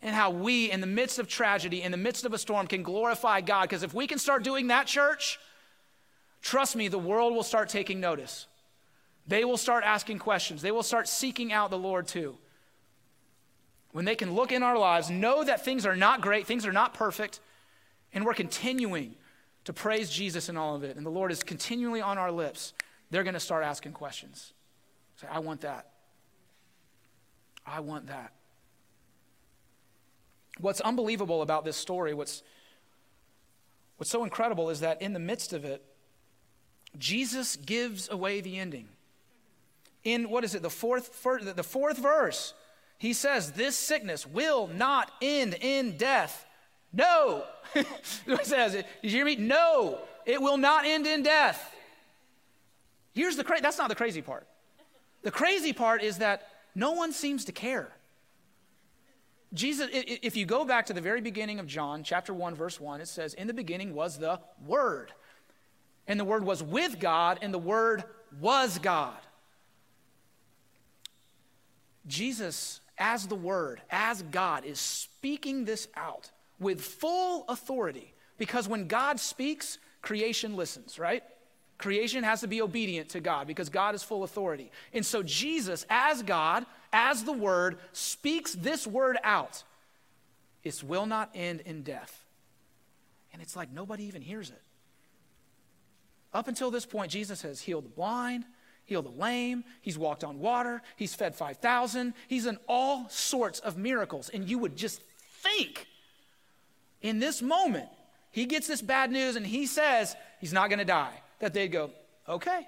and 0.00 0.14
how 0.14 0.30
we, 0.30 0.70
in 0.70 0.80
the 0.80 0.86
midst 0.86 1.18
of 1.18 1.28
tragedy, 1.28 1.82
in 1.82 1.90
the 1.90 1.98
midst 1.98 2.24
of 2.24 2.32
a 2.32 2.38
storm, 2.38 2.66
can 2.66 2.82
glorify 2.82 3.40
God. 3.40 3.62
Because 3.62 3.82
if 3.82 3.94
we 3.94 4.06
can 4.06 4.18
start 4.18 4.44
doing 4.44 4.68
that, 4.68 4.86
church, 4.86 5.38
trust 6.40 6.76
me, 6.76 6.88
the 6.88 6.98
world 6.98 7.34
will 7.34 7.42
start 7.42 7.68
taking 7.68 8.00
notice. 8.00 8.46
They 9.26 9.44
will 9.44 9.56
start 9.56 9.84
asking 9.84 10.20
questions, 10.20 10.62
they 10.62 10.70
will 10.70 10.82
start 10.82 11.08
seeking 11.08 11.52
out 11.52 11.70
the 11.70 11.78
Lord 11.78 12.06
too. 12.06 12.38
When 13.92 14.04
they 14.04 14.16
can 14.16 14.34
look 14.34 14.52
in 14.52 14.62
our 14.62 14.78
lives, 14.78 15.10
know 15.10 15.44
that 15.44 15.64
things 15.64 15.84
are 15.84 15.96
not 15.96 16.20
great, 16.20 16.46
things 16.46 16.66
are 16.66 16.72
not 16.72 16.94
perfect, 16.94 17.40
and 18.12 18.24
we're 18.24 18.34
continuing 18.34 19.16
to 19.64 19.72
praise 19.72 20.10
Jesus 20.10 20.48
in 20.48 20.56
all 20.56 20.74
of 20.74 20.84
it, 20.84 20.96
and 20.96 21.04
the 21.04 21.10
Lord 21.10 21.30
is 21.32 21.42
continually 21.42 22.00
on 22.00 22.16
our 22.16 22.30
lips, 22.32 22.72
they're 23.10 23.24
going 23.24 23.34
to 23.34 23.40
start 23.40 23.64
asking 23.64 23.92
questions. 23.92 24.52
Say, 25.16 25.26
I 25.30 25.40
want 25.40 25.62
that. 25.62 25.90
I 27.78 27.80
want 27.80 28.08
that. 28.08 28.32
What's 30.58 30.80
unbelievable 30.80 31.42
about 31.42 31.64
this 31.64 31.76
story, 31.76 32.12
what's, 32.12 32.42
what's 33.98 34.10
so 34.10 34.24
incredible, 34.24 34.68
is 34.68 34.80
that 34.80 35.00
in 35.00 35.12
the 35.12 35.20
midst 35.20 35.52
of 35.52 35.64
it, 35.64 35.84
Jesus 36.98 37.54
gives 37.54 38.08
away 38.08 38.40
the 38.40 38.58
ending. 38.58 38.88
In 40.02 40.28
what 40.28 40.42
is 40.42 40.56
it, 40.56 40.62
the 40.62 40.68
fourth, 40.70 41.22
the 41.22 41.62
fourth 41.62 41.98
verse, 41.98 42.52
he 42.98 43.12
says, 43.12 43.52
This 43.52 43.76
sickness 43.76 44.26
will 44.26 44.66
not 44.66 45.12
end 45.22 45.54
in 45.60 45.96
death. 45.96 46.46
No. 46.92 47.44
it 47.76 47.86
says, 48.42 48.72
Did 48.72 48.86
you 49.02 49.10
hear 49.10 49.24
me? 49.24 49.36
No, 49.36 50.00
it 50.26 50.42
will 50.42 50.56
not 50.56 50.84
end 50.84 51.06
in 51.06 51.22
death. 51.22 51.76
Here's 53.14 53.36
the 53.36 53.44
crazy, 53.44 53.62
that's 53.62 53.78
not 53.78 53.88
the 53.88 53.94
crazy 53.94 54.20
part. 54.20 54.48
The 55.22 55.30
crazy 55.30 55.72
part 55.72 56.02
is 56.02 56.18
that 56.18 56.48
no 56.78 56.92
one 56.92 57.12
seems 57.12 57.44
to 57.46 57.52
care. 57.52 57.90
Jesus, 59.52 59.88
if 59.92 60.36
you 60.36 60.46
go 60.46 60.64
back 60.64 60.86
to 60.86 60.92
the 60.92 61.00
very 61.00 61.20
beginning 61.20 61.58
of 61.58 61.66
John, 61.66 62.04
chapter 62.04 62.32
1, 62.32 62.54
verse 62.54 62.78
1, 62.80 63.00
it 63.00 63.08
says, 63.08 63.34
In 63.34 63.48
the 63.48 63.52
beginning 63.52 63.94
was 63.94 64.16
the 64.16 64.38
Word. 64.64 65.10
And 66.06 66.20
the 66.20 66.24
Word 66.24 66.44
was 66.44 66.62
with 66.62 67.00
God, 67.00 67.40
and 67.42 67.52
the 67.52 67.58
Word 67.58 68.04
was 68.40 68.78
God. 68.78 69.16
Jesus, 72.06 72.80
as 72.96 73.26
the 73.26 73.34
Word, 73.34 73.80
as 73.90 74.22
God, 74.22 74.64
is 74.64 74.78
speaking 74.78 75.64
this 75.64 75.88
out 75.96 76.30
with 76.60 76.80
full 76.80 77.44
authority. 77.48 78.14
Because 78.36 78.68
when 78.68 78.86
God 78.86 79.18
speaks, 79.18 79.78
creation 80.00 80.54
listens, 80.54 80.96
right? 80.96 81.24
Creation 81.78 82.24
has 82.24 82.40
to 82.40 82.48
be 82.48 82.60
obedient 82.60 83.10
to 83.10 83.20
God 83.20 83.46
because 83.46 83.68
God 83.68 83.94
is 83.94 84.02
full 84.02 84.24
authority. 84.24 84.70
And 84.92 85.06
so 85.06 85.22
Jesus, 85.22 85.86
as 85.88 86.22
God, 86.24 86.66
as 86.92 87.22
the 87.22 87.32
Word, 87.32 87.78
speaks 87.92 88.54
this 88.54 88.86
word 88.86 89.16
out. 89.22 89.62
It 90.64 90.82
will 90.82 91.06
not 91.06 91.30
end 91.34 91.60
in 91.60 91.82
death. 91.82 92.24
And 93.32 93.40
it's 93.40 93.54
like 93.54 93.72
nobody 93.72 94.04
even 94.04 94.22
hears 94.22 94.50
it. 94.50 94.60
Up 96.34 96.48
until 96.48 96.70
this 96.70 96.84
point, 96.84 97.12
Jesus 97.12 97.42
has 97.42 97.60
healed 97.60 97.84
the 97.84 97.90
blind, 97.90 98.44
healed 98.84 99.06
the 99.06 99.20
lame, 99.20 99.62
he's 99.80 99.96
walked 99.96 100.24
on 100.24 100.40
water, 100.40 100.82
he's 100.96 101.14
fed 101.14 101.34
5,000, 101.34 102.12
he's 102.26 102.44
done 102.44 102.58
all 102.66 103.08
sorts 103.08 103.60
of 103.60 103.78
miracles. 103.78 104.28
And 104.30 104.48
you 104.48 104.58
would 104.58 104.76
just 104.76 105.00
think 105.42 105.86
in 107.00 107.20
this 107.20 107.40
moment, 107.40 107.88
he 108.32 108.46
gets 108.46 108.66
this 108.66 108.82
bad 108.82 109.12
news 109.12 109.36
and 109.36 109.46
he 109.46 109.64
says 109.64 110.16
he's 110.40 110.52
not 110.52 110.68
going 110.68 110.80
to 110.80 110.84
die 110.84 111.22
that 111.38 111.54
they'd 111.54 111.68
go, 111.68 111.90
okay, 112.28 112.66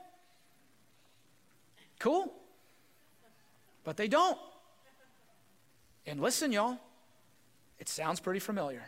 cool. 1.98 2.32
But 3.84 3.96
they 3.96 4.08
don't. 4.08 4.38
And 6.06 6.20
listen, 6.20 6.52
y'all, 6.52 6.78
it 7.78 7.88
sounds 7.88 8.20
pretty 8.20 8.40
familiar 8.40 8.82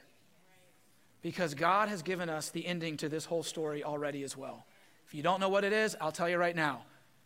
because 1.23 1.55
God 1.55 1.89
has 1.89 2.03
given 2.03 2.29
us 2.29 2.51
the 2.51 2.67
ending 2.67 2.97
to 2.99 3.09
this 3.09 3.25
whole 3.25 3.43
story 3.43 3.85
already 3.85 4.23
as 4.23 4.37
well. 4.37 4.67
If 5.07 5.15
you 5.15 5.23
don't 5.23 5.41
know 5.41 5.49
what 5.49 5.65
it 5.65 5.73
is, 5.73 5.97
I'll 6.01 6.13
tell 6.13 6.29
you 6.29 6.37
right 6.37 6.57
now. 6.57 6.83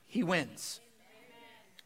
He 0.06 0.22
wins. 0.22 0.80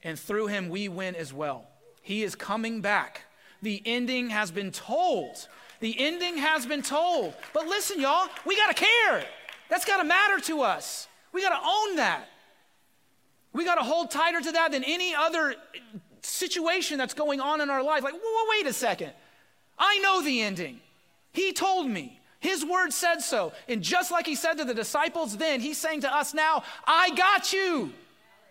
And 0.03 0.19
through 0.19 0.49
him, 0.49 0.69
we 0.69 0.89
win 0.89 1.15
as 1.15 1.33
well. 1.33 1.67
He 2.03 2.23
is 2.23 2.35
coming 2.35 2.81
back. 2.81 3.23
The 3.63 3.83
ending 3.85 4.31
has 4.31 4.51
been 4.51 4.71
told. 4.71 5.47
The 5.81 5.95
ending 5.99 6.39
has 6.39 6.67
been 6.67 6.83
told. 6.83 7.35
But 7.53 7.67
listen, 7.67 8.01
y'all, 8.01 8.29
we 8.47 8.57
got 8.57 8.75
to 8.75 8.85
care. 8.85 9.25
That's 9.71 9.85
got 9.85 9.99
to 9.99 10.05
matter 10.05 10.41
to 10.41 10.63
us. 10.63 11.09
We 11.33 11.43
got 11.43 11.59
to 11.59 11.67
own 11.67 11.97
that. 11.97 12.29
We 13.53 13.65
got 13.65 13.77
to 13.77 13.85
hold 13.85 14.11
tighter 14.11 14.41
to 14.41 14.53
that 14.53 14.73
than 14.73 14.85
any 14.85 15.15
other 15.15 15.55
situation 16.23 16.99
that's 16.99 17.15
going 17.15 17.41
on 17.41 17.61
in 17.61 17.71
our 17.71 17.83
life. 17.83 18.03
Like, 18.03 18.15
wait 18.51 18.67
a 18.67 18.73
second. 18.73 19.13
I 19.79 19.99
know 20.01 20.23
the 20.23 20.43
ending. 20.43 20.81
He 21.33 21.53
told 21.53 21.89
me. 21.89 22.19
His 22.41 22.65
word 22.65 22.93
said 22.93 23.21
so. 23.21 23.53
And 23.69 23.83
just 23.83 24.11
like 24.11 24.27
he 24.27 24.35
said 24.35 24.55
to 24.55 24.65
the 24.65 24.75
disciples 24.75 25.37
then, 25.37 25.61
he's 25.61 25.77
saying 25.77 26.01
to 26.03 26.15
us 26.15 26.33
now, 26.33 26.65
I 26.87 27.11
got 27.11 27.53
you. 27.53 27.93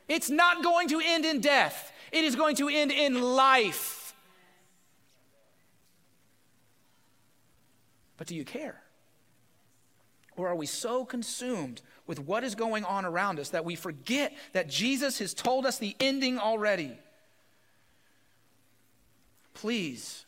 It's 0.08 0.30
not 0.30 0.64
going 0.64 0.90
to 0.90 1.02
end 1.04 1.26
in 1.26 1.42
death, 1.42 1.92
it 2.12 2.24
is 2.24 2.36
going 2.36 2.56
to 2.58 2.70
end 2.70 2.92
in 2.92 3.22
life. 3.22 4.14
But 8.18 8.28
do 8.28 8.36
you 8.36 8.46
care? 8.46 8.82
Or 10.40 10.48
are 10.48 10.56
we 10.56 10.66
so 10.66 11.04
consumed 11.04 11.82
with 12.08 12.20
what 12.20 12.46
is 12.46 12.56
going 12.56 12.86
on 12.86 13.04
around 13.04 13.40
us 13.40 13.50
that 13.50 13.66
we 13.66 13.76
forget 13.76 14.34
that 14.54 14.70
Jesus 14.70 15.20
has 15.20 15.34
told 15.34 15.66
us 15.66 15.78
the 15.78 15.96
ending 16.00 16.40
already? 16.40 16.98
Please 19.54 20.26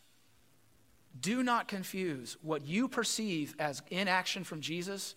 do 1.19 1.43
not 1.43 1.69
confuse 1.69 2.35
what 2.41 2.65
you 2.65 2.89
perceive 2.89 3.55
as 3.57 3.81
inaction 3.89 4.43
from 4.43 4.59
Jesus 4.59 5.15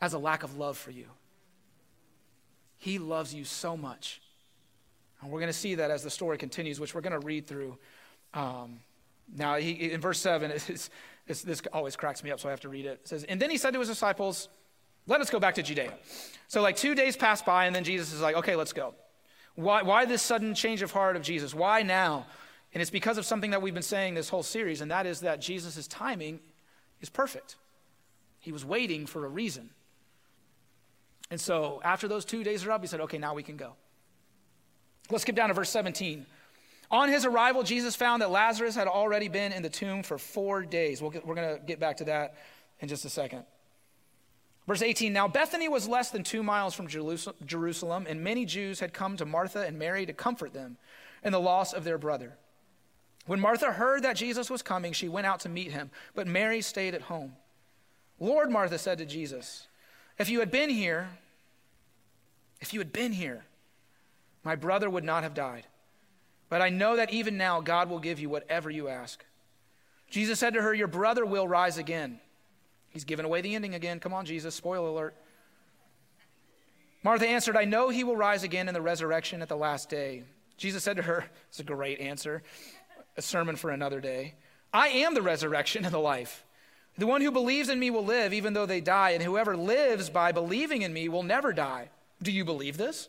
as 0.00 0.14
a 0.14 0.18
lack 0.18 0.42
of 0.42 0.56
love 0.56 0.78
for 0.78 0.90
you. 0.90 1.06
He 2.78 2.98
loves 2.98 3.34
you 3.34 3.44
so 3.44 3.76
much. 3.76 4.22
And 5.20 5.30
we're 5.30 5.40
going 5.40 5.52
to 5.52 5.58
see 5.58 5.74
that 5.74 5.90
as 5.90 6.02
the 6.02 6.10
story 6.10 6.38
continues, 6.38 6.80
which 6.80 6.94
we're 6.94 7.02
going 7.02 7.20
to 7.20 7.26
read 7.26 7.46
through. 7.46 7.76
Um, 8.32 8.80
now, 9.36 9.56
he, 9.56 9.72
in 9.92 10.00
verse 10.00 10.18
7, 10.20 10.50
it's, 10.68 10.88
it's, 11.30 11.42
this 11.42 11.62
always 11.72 11.94
cracks 11.94 12.24
me 12.24 12.30
up, 12.30 12.40
so 12.40 12.48
I 12.48 12.50
have 12.50 12.60
to 12.60 12.68
read 12.68 12.86
it. 12.86 13.00
It 13.02 13.08
says, 13.08 13.24
And 13.24 13.40
then 13.40 13.50
he 13.50 13.56
said 13.56 13.72
to 13.74 13.78
his 13.78 13.88
disciples, 13.88 14.48
Let 15.06 15.20
us 15.20 15.30
go 15.30 15.38
back 15.38 15.54
to 15.54 15.62
Judea. 15.62 15.92
So, 16.48 16.60
like, 16.60 16.76
two 16.76 16.94
days 16.94 17.16
pass 17.16 17.40
by, 17.40 17.66
and 17.66 17.74
then 17.74 17.84
Jesus 17.84 18.12
is 18.12 18.20
like, 18.20 18.36
Okay, 18.36 18.56
let's 18.56 18.72
go. 18.72 18.94
Why, 19.54 19.82
why 19.82 20.04
this 20.04 20.22
sudden 20.22 20.54
change 20.54 20.82
of 20.82 20.90
heart 20.90 21.16
of 21.16 21.22
Jesus? 21.22 21.54
Why 21.54 21.82
now? 21.82 22.26
And 22.74 22.80
it's 22.80 22.90
because 22.90 23.18
of 23.18 23.24
something 23.24 23.50
that 23.52 23.62
we've 23.62 23.74
been 23.74 23.82
saying 23.82 24.14
this 24.14 24.28
whole 24.28 24.42
series, 24.42 24.80
and 24.80 24.90
that 24.90 25.06
is 25.06 25.20
that 25.20 25.40
Jesus' 25.40 25.86
timing 25.86 26.40
is 27.00 27.08
perfect. 27.08 27.56
He 28.38 28.52
was 28.52 28.64
waiting 28.64 29.06
for 29.06 29.24
a 29.24 29.28
reason. 29.28 29.70
And 31.30 31.40
so, 31.40 31.80
after 31.84 32.08
those 32.08 32.24
two 32.24 32.42
days 32.42 32.64
are 32.64 32.72
up, 32.72 32.80
he 32.80 32.88
said, 32.88 33.00
Okay, 33.02 33.18
now 33.18 33.34
we 33.34 33.44
can 33.44 33.56
go. 33.56 33.74
Let's 35.10 35.22
skip 35.22 35.36
down 35.36 35.48
to 35.48 35.54
verse 35.54 35.70
17. 35.70 36.26
On 36.90 37.08
his 37.08 37.24
arrival, 37.24 37.62
Jesus 37.62 37.94
found 37.94 38.22
that 38.22 38.30
Lazarus 38.30 38.74
had 38.74 38.88
already 38.88 39.28
been 39.28 39.52
in 39.52 39.62
the 39.62 39.68
tomb 39.68 40.02
for 40.02 40.18
four 40.18 40.62
days. 40.62 41.00
we 41.00 41.08
we 41.08 41.18
are 41.18 41.34
going 41.34 41.56
to 41.56 41.60
get 41.64 41.78
back 41.78 41.98
to 41.98 42.04
that 42.04 42.34
in 42.80 42.88
just 42.88 43.04
a 43.04 43.10
second. 43.10 43.44
Verse 44.66 44.82
18 44.82 45.12
Now 45.12 45.28
Bethany 45.28 45.68
was 45.68 45.88
less 45.88 46.10
than 46.10 46.24
two 46.24 46.42
miles 46.42 46.74
from 46.74 46.88
Jerusalem, 46.88 48.06
and 48.08 48.22
many 48.22 48.44
Jews 48.44 48.80
had 48.80 48.92
come 48.92 49.16
to 49.16 49.24
Martha 49.24 49.66
and 49.66 49.78
Mary 49.78 50.04
to 50.06 50.12
comfort 50.12 50.52
them 50.52 50.78
in 51.22 51.32
the 51.32 51.40
loss 51.40 51.72
of 51.72 51.84
their 51.84 51.98
brother. 51.98 52.36
When 53.26 53.40
Martha 53.40 53.72
heard 53.72 54.02
that 54.02 54.16
Jesus 54.16 54.50
was 54.50 54.62
coming, 54.62 54.92
she 54.92 55.08
went 55.08 55.26
out 55.26 55.40
to 55.40 55.48
meet 55.48 55.70
him, 55.70 55.90
but 56.14 56.26
Mary 56.26 56.60
stayed 56.60 56.94
at 56.94 57.02
home. 57.02 57.36
Lord, 58.18 58.50
Martha 58.50 58.78
said 58.78 58.98
to 58.98 59.06
Jesus, 59.06 59.68
if 60.18 60.28
you 60.28 60.40
had 60.40 60.50
been 60.50 60.70
here, 60.70 61.08
if 62.60 62.74
you 62.74 62.80
had 62.80 62.92
been 62.92 63.12
here, 63.12 63.44
my 64.42 64.56
brother 64.56 64.90
would 64.90 65.04
not 65.04 65.22
have 65.22 65.34
died. 65.34 65.66
But 66.50 66.60
I 66.60 66.68
know 66.68 66.96
that 66.96 67.12
even 67.12 67.38
now 67.38 67.62
God 67.62 67.88
will 67.88 68.00
give 68.00 68.20
you 68.20 68.28
whatever 68.28 68.68
you 68.68 68.88
ask. 68.88 69.24
Jesus 70.10 70.38
said 70.38 70.52
to 70.54 70.62
her, 70.62 70.74
Your 70.74 70.88
brother 70.88 71.24
will 71.24 71.48
rise 71.48 71.78
again. 71.78 72.20
He's 72.90 73.04
given 73.04 73.24
away 73.24 73.40
the 73.40 73.54
ending 73.54 73.74
again. 73.74 74.00
Come 74.00 74.12
on, 74.12 74.26
Jesus, 74.26 74.54
spoiler 74.54 74.88
alert. 74.88 75.14
Martha 77.02 77.26
answered, 77.26 77.56
I 77.56 77.64
know 77.64 77.88
he 77.88 78.04
will 78.04 78.16
rise 78.16 78.42
again 78.42 78.68
in 78.68 78.74
the 78.74 78.82
resurrection 78.82 79.40
at 79.40 79.48
the 79.48 79.56
last 79.56 79.88
day. 79.88 80.24
Jesus 80.56 80.82
said 80.82 80.96
to 80.96 81.02
her, 81.02 81.24
It's 81.48 81.60
a 81.60 81.64
great 81.64 82.00
answer, 82.00 82.42
a 83.16 83.22
sermon 83.22 83.54
for 83.56 83.70
another 83.70 84.00
day. 84.00 84.34
I 84.72 84.88
am 84.88 85.14
the 85.14 85.22
resurrection 85.22 85.84
and 85.84 85.94
the 85.94 85.98
life. 85.98 86.44
The 86.98 87.06
one 87.06 87.22
who 87.22 87.30
believes 87.30 87.68
in 87.68 87.78
me 87.78 87.90
will 87.90 88.04
live 88.04 88.34
even 88.34 88.52
though 88.52 88.66
they 88.66 88.80
die, 88.80 89.10
and 89.10 89.22
whoever 89.22 89.56
lives 89.56 90.10
by 90.10 90.32
believing 90.32 90.82
in 90.82 90.92
me 90.92 91.08
will 91.08 91.22
never 91.22 91.52
die. 91.52 91.90
Do 92.20 92.32
you 92.32 92.44
believe 92.44 92.76
this? 92.76 93.08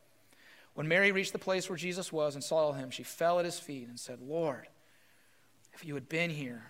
When 0.73 0.87
Mary 0.87 1.11
reached 1.11 1.33
the 1.33 1.39
place 1.39 1.69
where 1.69 1.77
Jesus 1.77 2.11
was 2.11 2.35
and 2.35 2.43
saw 2.43 2.71
him, 2.71 2.91
she 2.91 3.03
fell 3.03 3.39
at 3.39 3.45
his 3.45 3.59
feet 3.59 3.87
and 3.87 3.99
said, 3.99 4.19
Lord, 4.21 4.67
if 5.73 5.85
you 5.85 5.95
had 5.95 6.07
been 6.07 6.29
here, 6.29 6.63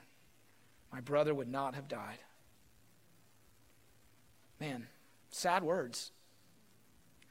my 0.91 1.01
brother 1.01 1.33
would 1.33 1.47
not 1.47 1.75
have 1.75 1.87
died. 1.87 2.17
Man, 4.59 4.87
sad 5.29 5.63
words. 5.63 6.11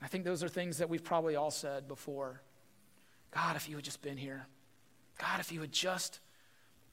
I 0.03 0.09
think 0.09 0.25
those 0.25 0.43
are 0.43 0.49
things 0.49 0.79
that 0.79 0.89
we've 0.89 1.05
probably 1.05 1.37
all 1.37 1.51
said 1.51 1.87
before. 1.87 2.41
God, 3.33 3.57
if 3.57 3.69
you 3.69 3.77
had 3.77 3.85
just 3.85 4.03
been 4.03 4.17
here. 4.17 4.47
God, 5.19 5.41
if 5.41 5.53
you 5.53 5.61
had 5.61 5.73
just 5.73 6.21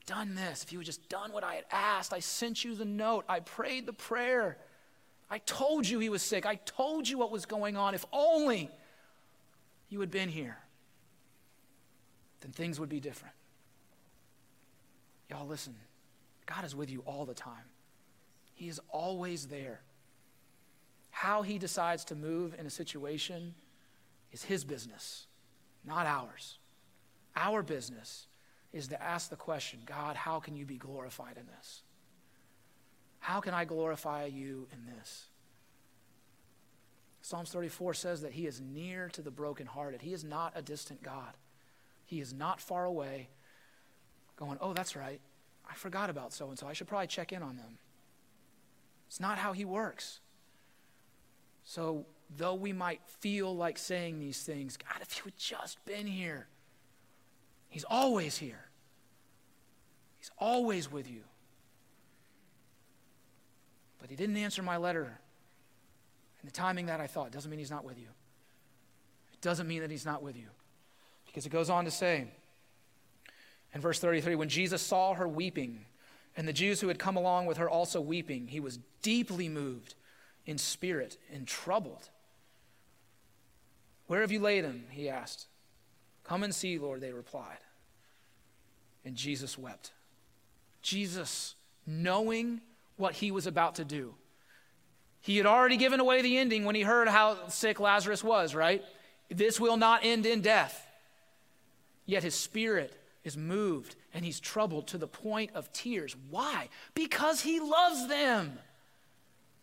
done 0.06 0.34
this, 0.34 0.62
if 0.62 0.72
you 0.72 0.78
had 0.78 0.86
just 0.86 1.08
done 1.08 1.32
what 1.32 1.44
I 1.44 1.54
had 1.54 1.64
asked, 1.70 2.12
I 2.12 2.20
sent 2.20 2.64
you 2.64 2.74
the 2.74 2.84
note, 2.84 3.24
I 3.28 3.40
prayed 3.40 3.86
the 3.86 3.92
prayer, 3.92 4.58
I 5.30 5.38
told 5.38 5.88
you 5.88 5.98
he 5.98 6.08
was 6.08 6.22
sick, 6.22 6.46
I 6.46 6.56
told 6.56 7.08
you 7.08 7.18
what 7.18 7.30
was 7.30 7.46
going 7.46 7.76
on. 7.76 7.94
If 7.94 8.04
only 8.12 8.70
you 9.88 10.00
had 10.00 10.10
been 10.10 10.28
here, 10.28 10.58
then 12.40 12.52
things 12.52 12.78
would 12.78 12.88
be 12.88 13.00
different. 13.00 13.34
Y'all, 15.28 15.46
listen. 15.46 15.74
God 16.46 16.64
is 16.64 16.74
with 16.74 16.90
you 16.90 17.02
all 17.06 17.26
the 17.26 17.34
time, 17.34 17.68
He 18.54 18.68
is 18.68 18.80
always 18.90 19.46
there. 19.46 19.80
How 21.10 21.42
He 21.42 21.58
decides 21.58 22.04
to 22.06 22.14
move 22.14 22.54
in 22.58 22.66
a 22.66 22.70
situation 22.70 23.54
is 24.32 24.44
His 24.44 24.64
business, 24.64 25.26
not 25.84 26.06
ours. 26.06 26.58
Our 27.36 27.62
business 27.62 28.26
is 28.72 28.88
to 28.88 29.02
ask 29.02 29.30
the 29.30 29.36
question 29.36 29.80
God, 29.84 30.16
how 30.16 30.40
can 30.40 30.56
you 30.56 30.64
be 30.64 30.76
glorified 30.76 31.36
in 31.36 31.46
this? 31.46 31.82
How 33.20 33.40
can 33.40 33.52
I 33.52 33.64
glorify 33.64 34.26
you 34.26 34.68
in 34.72 34.86
this? 34.96 35.26
Psalms 37.28 37.50
34 37.50 37.92
says 37.92 38.22
that 38.22 38.32
he 38.32 38.46
is 38.46 38.58
near 38.58 39.10
to 39.10 39.20
the 39.20 39.30
brokenhearted. 39.30 40.00
He 40.00 40.14
is 40.14 40.24
not 40.24 40.54
a 40.54 40.62
distant 40.62 41.02
God. 41.02 41.34
He 42.06 42.22
is 42.22 42.32
not 42.32 42.58
far 42.58 42.86
away, 42.86 43.28
going, 44.36 44.56
oh, 44.62 44.72
that's 44.72 44.96
right. 44.96 45.20
I 45.70 45.74
forgot 45.74 46.08
about 46.08 46.32
so 46.32 46.48
and 46.48 46.58
so. 46.58 46.66
I 46.66 46.72
should 46.72 46.88
probably 46.88 47.06
check 47.06 47.30
in 47.30 47.42
on 47.42 47.58
them. 47.58 47.76
It's 49.08 49.20
not 49.20 49.36
how 49.36 49.52
he 49.52 49.66
works. 49.66 50.20
So, 51.64 52.06
though 52.34 52.54
we 52.54 52.72
might 52.72 53.02
feel 53.04 53.54
like 53.54 53.76
saying 53.76 54.20
these 54.20 54.42
things, 54.42 54.78
God, 54.78 55.02
if 55.02 55.18
you 55.18 55.24
had 55.24 55.36
just 55.36 55.84
been 55.84 56.06
here, 56.06 56.46
he's 57.68 57.84
always 57.84 58.38
here. 58.38 58.70
He's 60.16 60.30
always 60.38 60.90
with 60.90 61.10
you. 61.10 61.24
But 64.00 64.08
he 64.08 64.16
didn't 64.16 64.38
answer 64.38 64.62
my 64.62 64.78
letter 64.78 65.18
and 66.40 66.48
the 66.48 66.52
timing 66.52 66.86
that 66.86 67.00
I 67.00 67.06
thought 67.06 67.32
doesn't 67.32 67.50
mean 67.50 67.58
he's 67.58 67.70
not 67.70 67.84
with 67.84 67.98
you. 67.98 68.08
It 69.32 69.40
doesn't 69.40 69.68
mean 69.68 69.80
that 69.80 69.90
he's 69.90 70.06
not 70.06 70.22
with 70.22 70.36
you. 70.36 70.48
Because 71.26 71.46
it 71.46 71.50
goes 71.50 71.70
on 71.70 71.84
to 71.84 71.90
say 71.90 72.26
in 73.74 73.80
verse 73.80 73.98
33 73.98 74.34
when 74.34 74.48
Jesus 74.48 74.82
saw 74.82 75.14
her 75.14 75.28
weeping, 75.28 75.84
and 76.36 76.46
the 76.46 76.52
Jews 76.52 76.80
who 76.80 76.88
had 76.88 76.98
come 76.98 77.16
along 77.16 77.46
with 77.46 77.56
her 77.56 77.68
also 77.68 78.00
weeping, 78.00 78.46
he 78.46 78.60
was 78.60 78.78
deeply 79.02 79.48
moved 79.48 79.94
in 80.46 80.56
spirit 80.56 81.18
and 81.32 81.46
troubled. 81.46 82.10
Where 84.06 84.20
have 84.20 84.32
you 84.32 84.40
laid 84.40 84.64
him? 84.64 84.84
He 84.90 85.08
asked. 85.08 85.48
Come 86.24 86.42
and 86.44 86.54
see, 86.54 86.78
Lord, 86.78 87.00
they 87.00 87.12
replied. 87.12 87.58
And 89.04 89.16
Jesus 89.16 89.58
wept. 89.58 89.92
Jesus, 90.80 91.54
knowing 91.86 92.60
what 92.96 93.14
he 93.14 93.30
was 93.30 93.46
about 93.46 93.74
to 93.74 93.84
do, 93.84 94.14
he 95.20 95.36
had 95.36 95.46
already 95.46 95.76
given 95.76 96.00
away 96.00 96.22
the 96.22 96.38
ending 96.38 96.64
when 96.64 96.74
he 96.74 96.82
heard 96.82 97.08
how 97.08 97.48
sick 97.48 97.80
Lazarus 97.80 98.22
was, 98.22 98.54
right? 98.54 98.82
This 99.28 99.60
will 99.60 99.76
not 99.76 100.04
end 100.04 100.26
in 100.26 100.40
death. 100.40 100.86
Yet 102.06 102.22
his 102.22 102.34
spirit 102.34 102.94
is 103.24 103.36
moved 103.36 103.96
and 104.14 104.24
he's 104.24 104.40
troubled 104.40 104.86
to 104.88 104.98
the 104.98 105.06
point 105.06 105.50
of 105.54 105.72
tears. 105.72 106.16
Why? 106.30 106.68
Because 106.94 107.42
he 107.42 107.60
loves 107.60 108.08
them. 108.08 108.58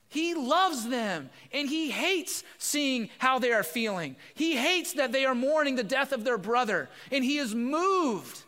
He 0.08 0.36
loves 0.36 0.88
them 0.88 1.30
and 1.52 1.68
he 1.68 1.90
hates 1.90 2.44
seeing 2.58 3.10
how 3.18 3.40
they 3.40 3.52
are 3.52 3.64
feeling. 3.64 4.16
He 4.36 4.56
hates 4.56 4.94
that 4.94 5.12
they 5.12 5.26
are 5.26 5.34
mourning 5.34 5.76
the 5.76 5.84
death 5.84 6.12
of 6.12 6.24
their 6.24 6.38
brother 6.38 6.90
and 7.12 7.24
he 7.24 7.38
is 7.38 7.56
moved. 7.56 8.44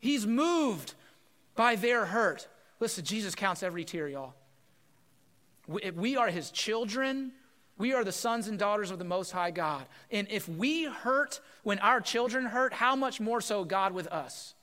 He's 0.00 0.26
moved 0.26 0.94
by 1.54 1.76
their 1.76 2.06
hurt. 2.06 2.48
Listen, 2.80 3.04
Jesus 3.04 3.36
counts 3.36 3.62
every 3.62 3.84
tear, 3.84 4.08
y'all. 4.08 4.34
We 5.66 6.16
are 6.16 6.28
his 6.28 6.50
children. 6.50 7.32
We 7.78 7.94
are 7.94 8.04
the 8.04 8.12
sons 8.12 8.48
and 8.48 8.58
daughters 8.58 8.90
of 8.90 8.98
the 8.98 9.04
Most 9.04 9.30
High 9.30 9.50
God. 9.50 9.84
And 10.10 10.28
if 10.30 10.48
we 10.48 10.84
hurt 10.84 11.40
when 11.62 11.78
our 11.78 12.00
children 12.00 12.44
hurt, 12.44 12.72
how 12.72 12.96
much 12.96 13.20
more 13.20 13.40
so 13.40 13.64
God 13.64 13.92
with 13.92 14.06
us? 14.08 14.54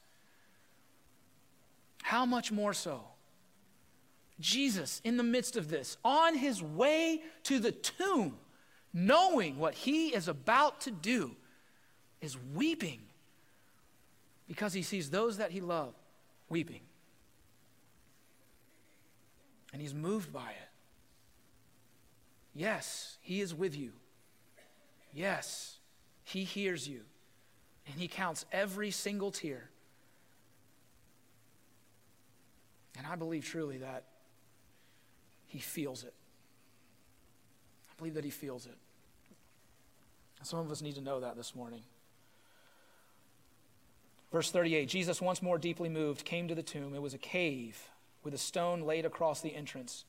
How 2.03 2.25
much 2.25 2.51
more 2.51 2.73
so? 2.73 3.01
Jesus, 4.39 5.01
in 5.03 5.17
the 5.17 5.23
midst 5.23 5.57
of 5.57 5.69
this, 5.69 5.97
on 6.03 6.35
his 6.37 6.63
way 6.63 7.21
to 7.43 7.59
the 7.59 7.71
tomb, 7.71 8.37
knowing 8.93 9.57
what 9.57 9.73
he 9.73 10.09
is 10.09 10.27
about 10.27 10.81
to 10.81 10.91
do, 10.91 11.35
is 12.21 12.37
weeping 12.53 13.01
because 14.47 14.73
he 14.73 14.81
sees 14.81 15.09
those 15.09 15.37
that 15.37 15.51
he 15.51 15.61
loved 15.61 15.95
weeping. 16.47 16.81
And 19.71 19.81
he's 19.81 19.93
moved 19.93 20.31
by 20.33 20.49
it. 20.49 20.68
Yes, 22.59 23.17
he 23.21 23.39
is 23.39 23.55
with 23.55 23.77
you. 23.77 23.93
Yes, 25.13 25.77
he 26.25 26.43
hears 26.43 26.89
you. 26.89 27.03
And 27.87 27.95
he 27.95 28.09
counts 28.09 28.45
every 28.51 28.91
single 28.91 29.31
tear. 29.31 29.69
And 32.97 33.07
I 33.07 33.15
believe 33.15 33.45
truly 33.45 33.77
that 33.77 34.03
he 35.47 35.59
feels 35.59 36.03
it. 36.03 36.13
I 37.91 37.93
believe 37.97 38.15
that 38.15 38.25
he 38.25 38.29
feels 38.29 38.65
it. 38.65 38.75
Some 40.43 40.59
of 40.59 40.69
us 40.69 40.81
need 40.81 40.95
to 40.95 41.01
know 41.01 41.21
that 41.21 41.37
this 41.37 41.55
morning. 41.55 41.83
Verse 44.33 44.51
38 44.51 44.89
Jesus, 44.89 45.21
once 45.21 45.41
more 45.41 45.57
deeply 45.57 45.87
moved, 45.87 46.25
came 46.25 46.49
to 46.49 46.55
the 46.55 46.61
tomb. 46.61 46.93
It 46.93 47.01
was 47.01 47.13
a 47.13 47.17
cave 47.17 47.81
with 48.21 48.33
a 48.33 48.37
stone 48.37 48.81
laid 48.81 49.05
across 49.05 49.39
the 49.39 49.55
entrance. 49.55 50.03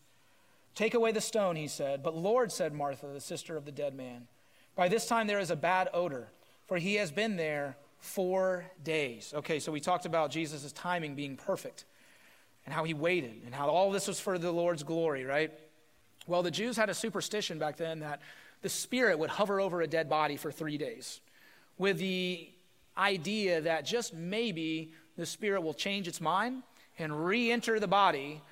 Take 0.75 0.95
away 0.95 1.13
the 1.13 1.21
stone, 1.21 1.57
he 1.57 1.69
said. 1.69 2.03
But 2.03 2.17
Lord, 2.17 2.53
said 2.53 2.73
Martha, 2.73 3.07
the 3.07 3.21
sister 3.21 3.57
of 3.57 3.65
the 3.65 3.73
dead 3.73 3.95
man, 3.95 4.29
by 4.75 4.89
this 4.89 5.07
time 5.07 5.27
there 5.27 5.41
is 5.41 5.51
a 5.51 5.57
bad 5.57 5.89
odor, 5.93 6.29
for 6.67 6.79
he 6.79 6.95
has 6.97 7.11
been 7.11 7.37
there 7.37 7.77
four 7.99 8.65
days. 8.83 9.33
Okay, 9.37 9.59
so 9.59 9.71
we 9.73 9.81
talked 9.81 10.07
about 10.07 10.31
Jesus' 10.31 10.73
timing 10.73 11.15
being 11.15 11.37
perfect 11.37 11.85
and 12.65 12.75
how 12.75 12.85
he 12.85 12.95
waited 12.95 13.43
and 13.45 13.55
how 13.55 13.69
all 13.69 13.91
this 13.91 14.09
was 14.09 14.21
for 14.21 14.39
the 14.39 14.51
Lord's 14.51 14.83
glory, 14.83 15.25
right? 15.25 15.53
Well, 16.27 16.43
the 16.43 16.51
Jews 16.51 16.77
had 16.77 16.89
a 16.89 16.95
superstition 16.95 17.59
back 17.59 17.77
then 17.77 18.01
that 18.01 18.21
the 18.63 18.69
spirit 18.69 19.19
would 19.19 19.31
hover 19.31 19.61
over 19.61 19.83
a 19.83 19.87
dead 19.87 20.09
body 20.09 20.37
for 20.37 20.53
three 20.53 20.79
days 20.79 21.21
with 21.79 21.99
the 21.99 22.49
idea 22.97 23.61
that 23.63 23.85
just 23.85 24.15
maybe 24.15 24.93
the 25.17 25.25
spirit 25.25 25.63
will 25.63 25.75
change 25.75 26.07
its 26.07 26.21
mind 26.21 26.63
and 26.99 27.25
re 27.25 27.51
enter 27.51 27.81
the 27.81 27.89
body 27.89 28.43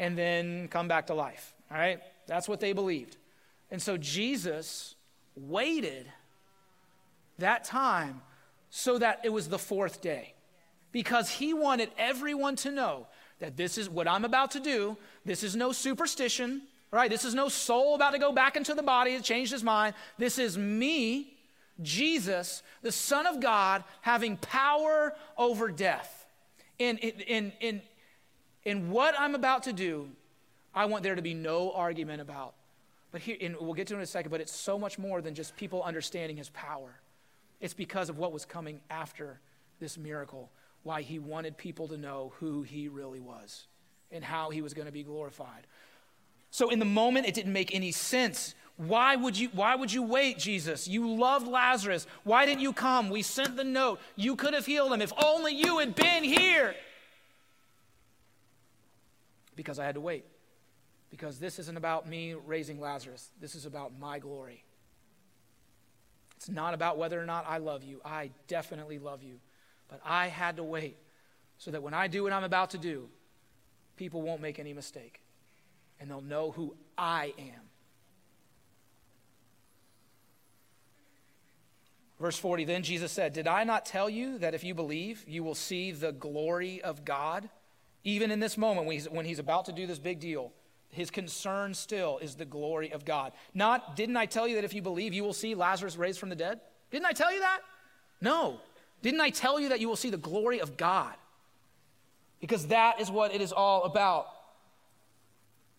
and 0.00 0.16
then 0.16 0.66
come 0.68 0.88
back 0.88 1.06
to 1.08 1.14
life. 1.14 1.54
All 1.70 1.76
right? 1.76 2.00
That's 2.26 2.48
what 2.48 2.58
they 2.58 2.72
believed. 2.72 3.18
And 3.70 3.80
so 3.80 3.96
Jesus 3.98 4.96
waited 5.36 6.10
that 7.38 7.64
time 7.64 8.22
so 8.70 8.98
that 8.98 9.20
it 9.24 9.28
was 9.28 9.48
the 9.48 9.58
fourth 9.58 10.00
day 10.00 10.34
because 10.90 11.28
he 11.28 11.52
wanted 11.52 11.90
everyone 11.98 12.56
to 12.56 12.70
know 12.70 13.06
that 13.40 13.56
this 13.56 13.76
is 13.76 13.90
what 13.90 14.08
I'm 14.08 14.24
about 14.24 14.52
to 14.52 14.60
do. 14.60 14.96
This 15.24 15.44
is 15.44 15.54
no 15.54 15.70
superstition, 15.70 16.62
right? 16.90 17.10
This 17.10 17.26
is 17.26 17.34
no 17.34 17.48
soul 17.50 17.94
about 17.94 18.12
to 18.12 18.18
go 18.18 18.32
back 18.32 18.56
into 18.56 18.74
the 18.74 18.82
body 18.82 19.14
that 19.14 19.22
changed 19.22 19.52
his 19.52 19.62
mind. 19.62 19.94
This 20.18 20.38
is 20.38 20.56
me, 20.56 21.34
Jesus, 21.82 22.62
the 22.80 22.92
Son 22.92 23.26
of 23.26 23.38
God, 23.40 23.84
having 24.00 24.38
power 24.38 25.14
over 25.36 25.68
death. 25.68 26.16
In, 26.78 26.96
in, 26.96 27.52
in, 27.60 27.82
in 28.64 28.90
what 28.90 29.14
I'm 29.18 29.34
about 29.34 29.64
to 29.64 29.72
do, 29.72 30.08
I 30.74 30.84
want 30.86 31.02
there 31.02 31.14
to 31.14 31.22
be 31.22 31.34
no 31.34 31.72
argument 31.72 32.20
about. 32.20 32.54
But 33.12 33.22
here, 33.22 33.36
and 33.40 33.56
we'll 33.60 33.74
get 33.74 33.88
to 33.88 33.94
it 33.94 33.98
in 33.98 34.02
a 34.02 34.06
second, 34.06 34.30
but 34.30 34.40
it's 34.40 34.54
so 34.54 34.78
much 34.78 34.98
more 34.98 35.20
than 35.20 35.34
just 35.34 35.56
people 35.56 35.82
understanding 35.82 36.36
his 36.36 36.48
power. 36.50 37.00
It's 37.60 37.74
because 37.74 38.08
of 38.08 38.18
what 38.18 38.32
was 38.32 38.44
coming 38.44 38.80
after 38.88 39.40
this 39.80 39.98
miracle 39.98 40.50
why 40.82 41.02
he 41.02 41.18
wanted 41.18 41.56
people 41.56 41.88
to 41.88 41.96
know 41.96 42.32
who 42.40 42.62
he 42.62 42.88
really 42.88 43.20
was 43.20 43.66
and 44.10 44.24
how 44.24 44.50
he 44.50 44.62
was 44.62 44.74
going 44.74 44.86
to 44.86 44.92
be 44.92 45.02
glorified. 45.02 45.66
So 46.50 46.70
in 46.70 46.78
the 46.78 46.84
moment 46.84 47.26
it 47.26 47.34
didn't 47.34 47.52
make 47.52 47.74
any 47.74 47.92
sense. 47.92 48.54
Why 48.76 49.14
would 49.14 49.38
you 49.38 49.50
why 49.52 49.74
would 49.74 49.92
you 49.92 50.02
wait, 50.02 50.38
Jesus? 50.38 50.88
You 50.88 51.14
loved 51.14 51.46
Lazarus. 51.46 52.06
Why 52.24 52.46
didn't 52.46 52.62
you 52.62 52.72
come? 52.72 53.10
We 53.10 53.22
sent 53.22 53.56
the 53.56 53.64
note. 53.64 54.00
You 54.16 54.36
could 54.36 54.54
have 54.54 54.64
healed 54.64 54.92
him 54.92 55.02
if 55.02 55.12
only 55.22 55.54
you 55.54 55.78
had 55.78 55.94
been 55.94 56.24
here. 56.24 56.74
Because 59.56 59.78
I 59.78 59.84
had 59.84 59.94
to 59.94 60.00
wait. 60.00 60.24
Because 61.10 61.38
this 61.38 61.58
isn't 61.58 61.76
about 61.76 62.08
me 62.08 62.34
raising 62.34 62.80
Lazarus. 62.80 63.30
This 63.40 63.54
is 63.54 63.66
about 63.66 63.92
my 63.98 64.18
glory. 64.18 64.64
It's 66.36 66.48
not 66.48 66.72
about 66.72 66.96
whether 66.96 67.20
or 67.20 67.26
not 67.26 67.44
I 67.48 67.58
love 67.58 67.84
you. 67.84 68.00
I 68.04 68.30
definitely 68.48 68.98
love 68.98 69.22
you. 69.22 69.40
But 69.88 70.00
I 70.04 70.28
had 70.28 70.56
to 70.56 70.62
wait 70.62 70.96
so 71.58 71.70
that 71.72 71.82
when 71.82 71.94
I 71.94 72.06
do 72.06 72.22
what 72.22 72.32
I'm 72.32 72.44
about 72.44 72.70
to 72.70 72.78
do, 72.78 73.08
people 73.96 74.22
won't 74.22 74.40
make 74.40 74.58
any 74.58 74.72
mistake 74.72 75.20
and 76.00 76.10
they'll 76.10 76.22
know 76.22 76.50
who 76.52 76.74
I 76.96 77.34
am. 77.38 77.60
Verse 82.18 82.38
40 82.38 82.64
Then 82.64 82.82
Jesus 82.82 83.12
said, 83.12 83.32
Did 83.32 83.46
I 83.46 83.64
not 83.64 83.86
tell 83.86 84.08
you 84.08 84.38
that 84.38 84.54
if 84.54 84.64
you 84.64 84.74
believe, 84.74 85.24
you 85.26 85.42
will 85.42 85.54
see 85.54 85.92
the 85.92 86.12
glory 86.12 86.80
of 86.82 87.04
God? 87.04 87.48
Even 88.04 88.30
in 88.30 88.40
this 88.40 88.56
moment 88.56 88.86
when 88.86 88.94
he's, 88.94 89.08
when 89.08 89.26
he's 89.26 89.38
about 89.38 89.66
to 89.66 89.72
do 89.72 89.86
this 89.86 89.98
big 89.98 90.20
deal, 90.20 90.52
his 90.88 91.10
concern 91.10 91.74
still 91.74 92.18
is 92.18 92.34
the 92.34 92.44
glory 92.44 92.92
of 92.92 93.04
God. 93.04 93.32
Not, 93.54 93.94
didn't 93.96 94.16
I 94.16 94.26
tell 94.26 94.48
you 94.48 94.56
that 94.56 94.64
if 94.64 94.74
you 94.74 94.82
believe, 94.82 95.14
you 95.14 95.22
will 95.22 95.32
see 95.32 95.54
Lazarus 95.54 95.96
raised 95.96 96.18
from 96.18 96.30
the 96.30 96.36
dead? 96.36 96.60
Didn't 96.90 97.06
I 97.06 97.12
tell 97.12 97.32
you 97.32 97.40
that? 97.40 97.60
No. 98.20 98.60
Didn't 99.02 99.20
I 99.20 99.30
tell 99.30 99.60
you 99.60 99.68
that 99.68 99.80
you 99.80 99.88
will 99.88 99.96
see 99.96 100.10
the 100.10 100.16
glory 100.16 100.60
of 100.60 100.76
God? 100.76 101.14
Because 102.40 102.66
that 102.68 103.00
is 103.00 103.10
what 103.10 103.34
it 103.34 103.40
is 103.40 103.52
all 103.52 103.84
about. 103.84 104.26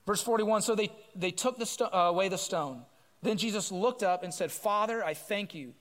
Verse 0.05 0.21
41 0.21 0.62
So 0.62 0.75
they, 0.75 0.91
they 1.15 1.31
took 1.31 1.57
the 1.57 1.65
sto- 1.65 1.89
uh, 1.91 2.10
away 2.10 2.29
the 2.29 2.38
stone. 2.38 2.84
Then 3.21 3.38
Jesus 3.38 3.71
looked 3.71 4.03
up 4.03 4.23
and 4.23 4.34
said, 4.34 4.51
Father, 4.51 5.03
I 5.03 5.13
thank 5.13 5.53
you 5.53 5.73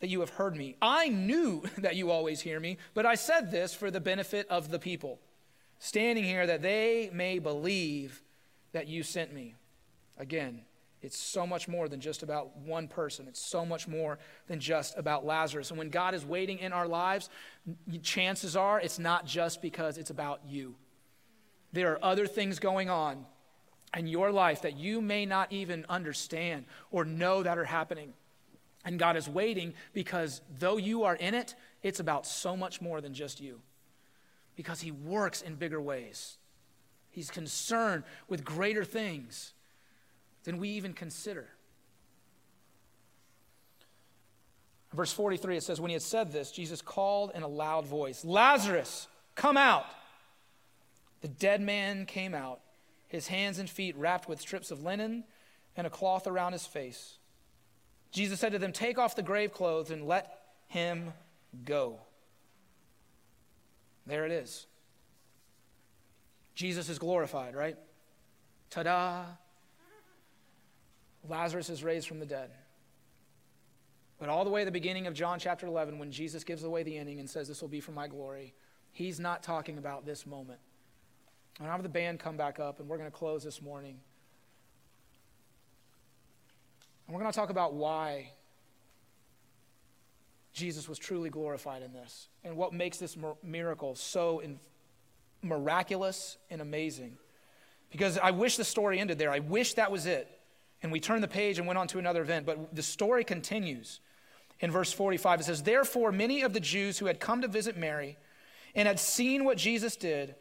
that 0.00 0.08
you 0.08 0.20
have 0.20 0.30
heard 0.30 0.56
me. 0.56 0.76
I 0.80 1.08
knew 1.08 1.62
that 1.78 1.96
you 1.96 2.10
always 2.10 2.40
hear 2.40 2.60
me, 2.60 2.78
but 2.94 3.04
I 3.04 3.14
said 3.14 3.50
this 3.50 3.74
for 3.74 3.90
the 3.90 4.00
benefit 4.00 4.46
of 4.48 4.70
the 4.70 4.78
people, 4.78 5.18
standing 5.80 6.22
here 6.22 6.46
that 6.46 6.62
they 6.62 7.10
may 7.12 7.40
believe 7.40 8.22
that 8.72 8.86
you 8.86 9.02
sent 9.02 9.32
me. 9.34 9.56
Again, 10.18 10.60
it's 11.02 11.18
so 11.18 11.46
much 11.46 11.66
more 11.66 11.88
than 11.88 12.00
just 12.00 12.22
about 12.22 12.54
one 12.58 12.86
person. 12.86 13.26
It's 13.26 13.40
so 13.40 13.64
much 13.64 13.88
more 13.88 14.18
than 14.46 14.60
just 14.60 14.96
about 14.98 15.24
Lazarus. 15.24 15.70
And 15.70 15.78
when 15.78 15.88
God 15.88 16.14
is 16.14 16.24
waiting 16.24 16.58
in 16.58 16.74
our 16.74 16.86
lives, 16.86 17.30
chances 18.02 18.54
are 18.54 18.78
it's 18.78 18.98
not 18.98 19.24
just 19.24 19.62
because 19.62 19.96
it's 19.96 20.10
about 20.10 20.42
you. 20.46 20.76
There 21.72 21.92
are 21.92 22.04
other 22.04 22.26
things 22.26 22.58
going 22.58 22.90
on 22.90 23.24
in 23.96 24.06
your 24.06 24.30
life 24.30 24.62
that 24.62 24.76
you 24.76 25.00
may 25.00 25.24
not 25.24 25.50
even 25.50 25.86
understand 25.88 26.66
or 26.90 27.06
know 27.06 27.42
that 27.42 27.56
are 27.56 27.64
happening. 27.64 28.12
And 28.84 28.98
God 28.98 29.16
is 29.16 29.28
waiting 29.28 29.72
because 29.94 30.42
though 30.58 30.76
you 30.76 31.04
are 31.04 31.16
in 31.16 31.32
it, 31.34 31.54
it's 31.82 32.00
about 32.00 32.26
so 32.26 32.54
much 32.56 32.82
more 32.82 33.00
than 33.00 33.14
just 33.14 33.40
you. 33.40 33.60
Because 34.56 34.80
He 34.80 34.90
works 34.90 35.42
in 35.42 35.54
bigger 35.54 35.80
ways, 35.80 36.36
He's 37.10 37.30
concerned 37.30 38.04
with 38.28 38.44
greater 38.44 38.84
things 38.84 39.52
than 40.44 40.58
we 40.58 40.70
even 40.70 40.92
consider. 40.92 41.48
Verse 44.92 45.12
43, 45.12 45.56
it 45.56 45.62
says, 45.62 45.80
When 45.80 45.90
he 45.90 45.94
had 45.94 46.02
said 46.02 46.32
this, 46.32 46.50
Jesus 46.50 46.82
called 46.82 47.30
in 47.34 47.42
a 47.42 47.48
loud 47.48 47.86
voice, 47.86 48.24
Lazarus, 48.24 49.06
come 49.36 49.56
out. 49.56 49.86
The 51.20 51.28
dead 51.28 51.60
man 51.60 52.06
came 52.06 52.34
out, 52.34 52.60
his 53.08 53.28
hands 53.28 53.58
and 53.58 53.68
feet 53.68 53.96
wrapped 53.96 54.28
with 54.28 54.40
strips 54.40 54.70
of 54.70 54.82
linen 54.82 55.24
and 55.76 55.86
a 55.86 55.90
cloth 55.90 56.26
around 56.26 56.52
his 56.52 56.66
face. 56.66 57.18
Jesus 58.10 58.40
said 58.40 58.52
to 58.52 58.58
them, 58.58 58.72
Take 58.72 58.98
off 58.98 59.14
the 59.14 59.22
grave 59.22 59.52
clothes 59.52 59.90
and 59.90 60.06
let 60.06 60.38
him 60.66 61.12
go. 61.64 62.00
There 64.06 64.26
it 64.26 64.32
is. 64.32 64.66
Jesus 66.54 66.88
is 66.88 66.98
glorified, 66.98 67.54
right? 67.54 67.76
Ta 68.70 68.82
da! 68.82 69.24
Lazarus 71.28 71.68
is 71.68 71.84
raised 71.84 72.08
from 72.08 72.18
the 72.18 72.26
dead. 72.26 72.50
But 74.18 74.28
all 74.28 74.44
the 74.44 74.50
way 74.50 74.62
at 74.62 74.66
the 74.66 74.70
beginning 74.70 75.06
of 75.06 75.14
John 75.14 75.38
chapter 75.38 75.66
11, 75.66 75.98
when 75.98 76.12
Jesus 76.12 76.44
gives 76.44 76.62
away 76.62 76.82
the 76.82 76.96
ending 76.96 77.20
and 77.20 77.28
says, 77.28 77.48
This 77.48 77.62
will 77.62 77.68
be 77.68 77.80
for 77.80 77.92
my 77.92 78.06
glory, 78.06 78.54
he's 78.92 79.18
not 79.18 79.42
talking 79.42 79.78
about 79.78 80.04
this 80.04 80.26
moment. 80.26 80.60
And 81.58 81.66
I'll 81.66 81.72
have 81.72 81.82
the 81.82 81.88
band 81.88 82.20
come 82.20 82.36
back 82.36 82.58
up, 82.58 82.80
and 82.80 82.88
we're 82.88 82.98
going 82.98 83.10
to 83.10 83.16
close 83.16 83.42
this 83.42 83.62
morning. 83.62 83.98
And 87.06 87.14
we're 87.14 87.20
going 87.20 87.32
to 87.32 87.36
talk 87.38 87.50
about 87.50 87.74
why 87.74 88.32
Jesus 90.52 90.88
was 90.88 90.98
truly 90.98 91.30
glorified 91.30 91.82
in 91.82 91.92
this 91.92 92.28
and 92.44 92.56
what 92.56 92.72
makes 92.72 92.98
this 92.98 93.16
miracle 93.42 93.94
so 93.94 94.42
miraculous 95.42 96.36
and 96.50 96.60
amazing. 96.60 97.16
Because 97.90 98.18
I 98.18 98.30
wish 98.30 98.56
the 98.56 98.64
story 98.64 98.98
ended 98.98 99.18
there. 99.18 99.30
I 99.30 99.40
wish 99.40 99.74
that 99.74 99.90
was 99.90 100.06
it. 100.06 100.28
And 100.82 100.90
we 100.90 101.00
turned 101.00 101.22
the 101.22 101.28
page 101.28 101.58
and 101.58 101.66
went 101.66 101.78
on 101.78 101.88
to 101.88 101.98
another 101.98 102.22
event. 102.22 102.46
But 102.46 102.74
the 102.74 102.82
story 102.82 103.24
continues. 103.24 104.00
In 104.60 104.70
verse 104.70 104.92
45, 104.92 105.40
it 105.40 105.44
says, 105.44 105.62
Therefore, 105.62 106.12
many 106.12 106.42
of 106.42 106.52
the 106.52 106.60
Jews 106.60 106.98
who 106.98 107.06
had 107.06 107.20
come 107.20 107.42
to 107.42 107.48
visit 107.48 107.76
Mary 107.76 108.16
and 108.74 108.86
had 108.86 109.00
seen 109.00 109.44
what 109.44 109.56
Jesus 109.56 109.96
did 109.96 110.34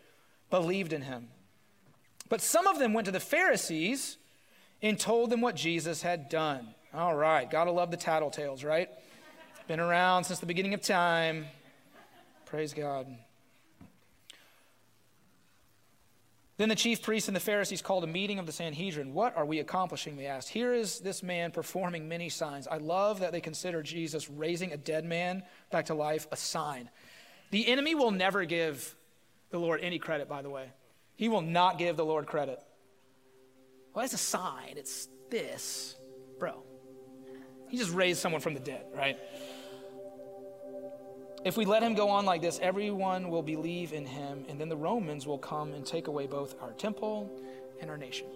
believed 0.50 0.94
in 0.94 1.02
him. 1.04 1.30
But 2.28 2.42
some 2.42 2.68
of 2.68 2.80
them 2.80 2.94
went 2.94 3.06
to 3.06 3.12
the 3.12 3.20
Pharisees 3.20 4.18
and 4.82 5.00
told 5.00 5.30
them 5.30 5.42
what 5.42 5.56
Jesus 5.56 6.02
had 6.02 6.30
done. 6.30 6.76
All 6.94 7.16
right, 7.16 7.50
gotta 7.50 7.72
love 7.72 7.92
the 7.92 7.98
tattletales, 7.98 8.64
right? 8.64 8.90
Been 9.70 9.80
around 9.80 10.24
since 10.24 10.40
the 10.40 10.48
beginning 10.48 10.74
of 10.74 10.82
time. 10.82 11.46
Praise 12.48 12.74
God. 12.74 13.06
Then 16.58 16.70
the 16.70 16.76
chief 16.76 17.04
priests 17.04 17.30
and 17.30 17.36
the 17.36 17.40
Pharisees 17.40 17.84
called 17.84 18.04
a 18.04 18.08
meeting 18.08 18.40
of 18.40 18.48
the 18.48 18.52
Sanhedrin. 18.52 19.14
What 19.14 19.38
are 19.38 19.46
we 19.46 19.60
accomplishing? 19.60 20.18
They 20.18 20.26
asked. 20.26 20.50
Here 20.50 20.74
is 20.74 21.02
this 21.02 21.22
man 21.22 21.52
performing 21.52 22.10
many 22.10 22.30
signs. 22.30 22.68
I 22.68 22.78
love 22.78 23.20
that 23.20 23.32
they 23.32 23.42
consider 23.42 23.84
Jesus 23.84 24.28
raising 24.28 24.74
a 24.74 24.78
dead 24.78 25.06
man 25.06 25.44
back 25.70 25.86
to 25.86 25.94
life 25.94 26.26
a 26.32 26.36
sign. 26.36 26.90
The 27.52 27.68
enemy 27.68 27.94
will 27.94 28.10
never 28.10 28.46
give 28.46 28.96
the 29.52 29.60
Lord 29.60 29.82
any 29.84 30.00
credit, 30.00 30.28
by 30.28 30.42
the 30.42 30.50
way. 30.50 30.66
He 31.16 31.30
will 31.30 31.42
not 31.42 31.78
give 31.78 31.96
the 31.96 32.06
Lord 32.06 32.26
credit. 32.26 32.60
Well, 33.94 34.04
it's 34.04 34.16
a 34.16 34.18
sign. 34.18 34.78
It's 34.78 35.08
this. 35.30 35.96
Bro, 36.40 36.64
he 37.68 37.78
just 37.78 37.94
raised 37.94 38.20
someone 38.20 38.42
from 38.42 38.56
the 38.56 38.60
dead, 38.60 38.88
right? 38.96 39.20
If 41.46 41.56
we 41.56 41.66
let 41.66 41.82
him 41.82 41.94
go 41.94 42.10
on 42.10 42.26
like 42.26 42.42
this, 42.42 42.60
everyone 42.62 43.30
will 43.30 43.42
believe 43.42 43.94
in 43.94 44.06
him, 44.06 44.46
and 44.50 44.60
then 44.60 44.68
the 44.68 44.78
Romans 44.78 45.26
will 45.26 45.38
come 45.38 45.74
and 45.74 45.86
take 45.86 46.08
away 46.08 46.28
both 46.28 46.56
our 46.62 46.74
temple 46.74 47.32
and 47.80 47.90
our 47.90 47.98
nation. 47.98 48.28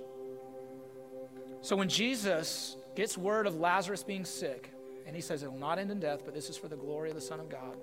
So 1.61 1.75
when 1.75 1.89
Jesus 1.89 2.77
gets 2.95 3.17
word 3.17 3.45
of 3.45 3.55
Lazarus 3.55 4.03
being 4.03 4.23
sick, 4.23 4.71
and 5.05 5.15
he 5.15 5.21
says 5.21 5.43
it 5.43 5.51
will 5.51 5.59
not 5.59 5.79
end 5.79 5.91
in 5.91 5.99
death, 5.99 6.21
but 6.23 6.33
this 6.33 6.49
is 6.49 6.55
for 6.55 6.69
the 6.69 6.77
glory 6.77 7.09
of 7.09 7.15
the 7.15 7.21
Son 7.21 7.39
of 7.39 7.49
God, 7.49 7.77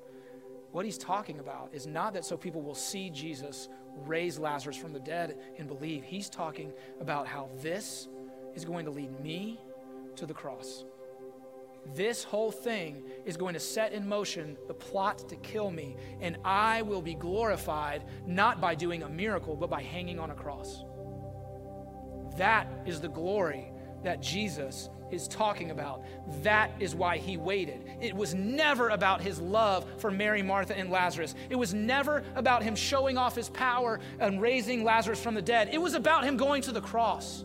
what 0.72 0.85
he's 0.85 0.98
talking 0.98 1.38
about 1.40 1.70
is 1.72 1.87
not 1.87 2.14
that 2.14 2.24
so 2.24 2.37
people 2.37 2.62
will 2.62 2.74
see 2.74 3.11
Jesus 3.11 3.68
raise 4.06 4.38
Lazarus 4.38 4.76
from 4.76 4.92
the 4.92 5.00
dead 5.00 5.37
and 5.59 5.66
believe. 5.66 6.04
He's 6.04 6.30
talking 6.30 6.72
about 7.00 7.26
how 7.26 7.48
this 7.61 8.09
is 8.54 8.64
going 8.64 8.85
to 8.85 8.90
lead 8.90 9.20
me 9.20 9.59
to 10.16 10.26
the 10.26 10.35
cross. 10.35 10.85
This 11.87 12.23
whole 12.23 12.53
thing 12.53 13.03
is 13.25 13.37
going 13.37 13.55
to 13.55 13.61
set 13.61 13.93
in 13.93 14.07
motion 14.07 14.57
the 14.69 14.75
plot 14.75 15.29
to 15.29 15.37
kill 15.37 15.71
me, 15.71 15.97
and 16.21 16.37
I 16.45 16.83
will 16.83 17.03
be 17.03 17.14
glorified 17.14 18.05
not 18.27 18.61
by 18.61 18.75
doing 18.75 19.03
a 19.03 19.09
miracle, 19.09 19.57
but 19.57 19.71
by 19.71 19.83
hanging 19.83 20.19
on 20.19 20.31
a 20.31 20.35
cross. 20.35 20.85
That 22.37 22.69
is 22.87 23.01
the 23.01 23.09
glory 23.09 23.73
that 24.05 24.23
Jesus 24.23 24.88
is 25.11 25.27
talking 25.27 25.71
about. 25.71 26.05
That 26.43 26.71
is 26.79 26.95
why 26.95 27.19
he 27.19 27.37
waited. 27.37 27.85
It 28.01 28.14
was 28.14 28.35
never 28.35 28.90
about 28.90 29.21
his 29.21 29.40
love 29.40 29.85
for 29.99 30.11
Mary, 30.11 30.43
Martha, 30.43 30.77
and 30.77 30.90
Lazarus. 30.90 31.35
It 31.49 31.57
was 31.57 31.75
never 31.75 32.23
about 32.35 32.62
him 32.62 32.77
showing 32.77 33.19
off 33.19 33.35
his 33.35 33.49
power 33.49 34.01
and 34.19 34.40
raising 34.40 34.85
Lazarus 34.85 35.21
from 35.21 35.35
the 35.35 35.43
dead. 35.43 35.71
It 35.73 35.81
was 35.81 35.95
about 35.95 36.25
him 36.25 36.37
going 36.37 36.62
to 36.62 36.73
the 36.73 36.81
cross 36.81 37.45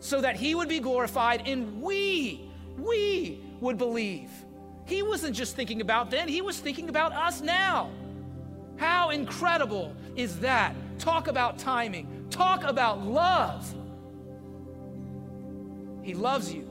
so 0.00 0.20
that 0.20 0.36
he 0.36 0.54
would 0.54 0.68
be 0.68 0.80
glorified 0.80 1.46
and 1.46 1.80
we 1.80 2.51
we 2.78 3.40
would 3.60 3.78
believe. 3.78 4.30
He 4.84 5.02
wasn't 5.02 5.36
just 5.36 5.54
thinking 5.56 5.80
about 5.80 6.10
then, 6.10 6.28
he 6.28 6.42
was 6.42 6.58
thinking 6.58 6.88
about 6.88 7.12
us 7.12 7.40
now. 7.40 7.90
How 8.76 9.10
incredible 9.10 9.94
is 10.16 10.40
that? 10.40 10.74
Talk 10.98 11.28
about 11.28 11.58
timing, 11.58 12.26
talk 12.30 12.64
about 12.64 13.04
love. 13.06 13.74
He 16.02 16.14
loves 16.14 16.52
you. 16.52 16.68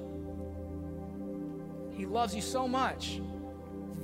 He 1.93 2.05
loves 2.05 2.35
you 2.35 2.41
so 2.41 2.67
much 2.67 3.21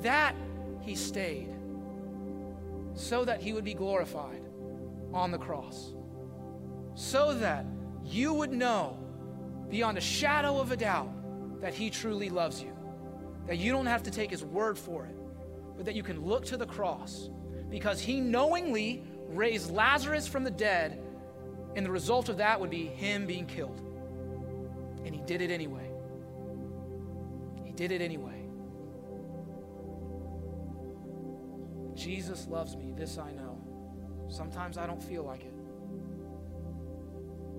that 0.02 0.36
he 0.82 0.96
stayed 0.96 1.54
so 2.98 3.24
that 3.24 3.42
he 3.42 3.54
would 3.54 3.64
be 3.64 3.74
glorified 3.74 4.42
on 5.14 5.32
the 5.32 5.38
cross, 5.38 5.94
so 6.96 7.34
that 7.36 7.66
you 8.04 8.34
would 8.34 8.52
know 8.52 8.98
beyond 9.70 9.98
a 9.98 10.02
shadow 10.02 10.60
of 10.60 10.72
a 10.72 10.78
doubt 10.78 11.10
that 11.62 11.74
He 11.74 11.90
truly 11.90 12.30
loves 12.30 12.62
you. 12.62 12.72
That 13.48 13.58
you 13.58 13.72
don't 13.72 13.86
have 13.86 14.04
to 14.04 14.12
take 14.12 14.30
His 14.30 14.44
word 14.44 14.78
for 14.78 15.06
it, 15.06 15.16
but 15.76 15.86
that 15.86 15.96
you 15.96 16.04
can 16.04 16.26
look 16.26 16.46
to 16.46 16.58
the 16.58 16.66
cross 16.66 17.30
because 17.70 18.00
He 18.00 18.20
knowingly 18.20 19.04
raised 19.30 19.72
Lazarus 19.72 20.28
from 20.28 20.44
the 20.44 20.52
dead, 20.52 21.02
and 21.76 21.86
the 21.86 21.92
result 21.92 22.30
of 22.30 22.38
that 22.38 22.60
would 22.60 22.70
be 22.70 22.86
Him 22.86 23.26
being 23.26 23.46
killed. 23.46 23.82
And 25.06 25.14
He 25.14 25.22
did 25.22 25.42
it 25.42 25.52
anyway. 25.52 25.90
He 27.64 27.72
did 27.72 27.92
it 27.92 28.02
anyway. 28.02 28.34
Jesus 31.96 32.48
loves 32.48 32.76
me, 32.76 32.94
this 32.96 33.18
I 33.18 33.32
know. 33.32 33.58
Sometimes 34.30 34.78
I 34.78 34.86
don't 34.86 35.02
feel 35.02 35.24
like 35.24 35.44
it. 35.44 35.54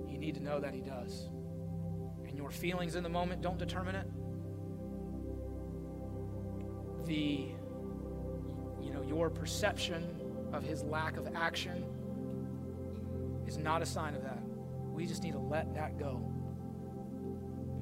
You 0.09 0.19
need 0.19 0.35
to 0.37 0.43
know 0.43 0.61
that 0.61 0.75
He 0.75 0.81
does. 0.81 1.29
Your 2.49 2.55
feelings 2.55 2.95
in 2.95 3.03
the 3.03 3.11
moment 3.11 3.43
don't 3.43 3.59
determine 3.59 3.95
it. 3.95 4.07
The, 7.05 7.51
you 8.83 8.91
know, 8.91 9.03
your 9.07 9.29
perception 9.29 10.19
of 10.55 10.63
his 10.63 10.83
lack 10.83 11.19
of 11.19 11.29
action 11.35 11.85
is 13.47 13.59
not 13.59 13.83
a 13.83 13.87
sign 13.87 14.15
of 14.15 14.23
that. 14.23 14.43
We 14.87 15.05
just 15.05 15.23
need 15.23 15.33
to 15.33 15.39
let 15.39 15.75
that 15.75 15.99
go. 15.99 16.23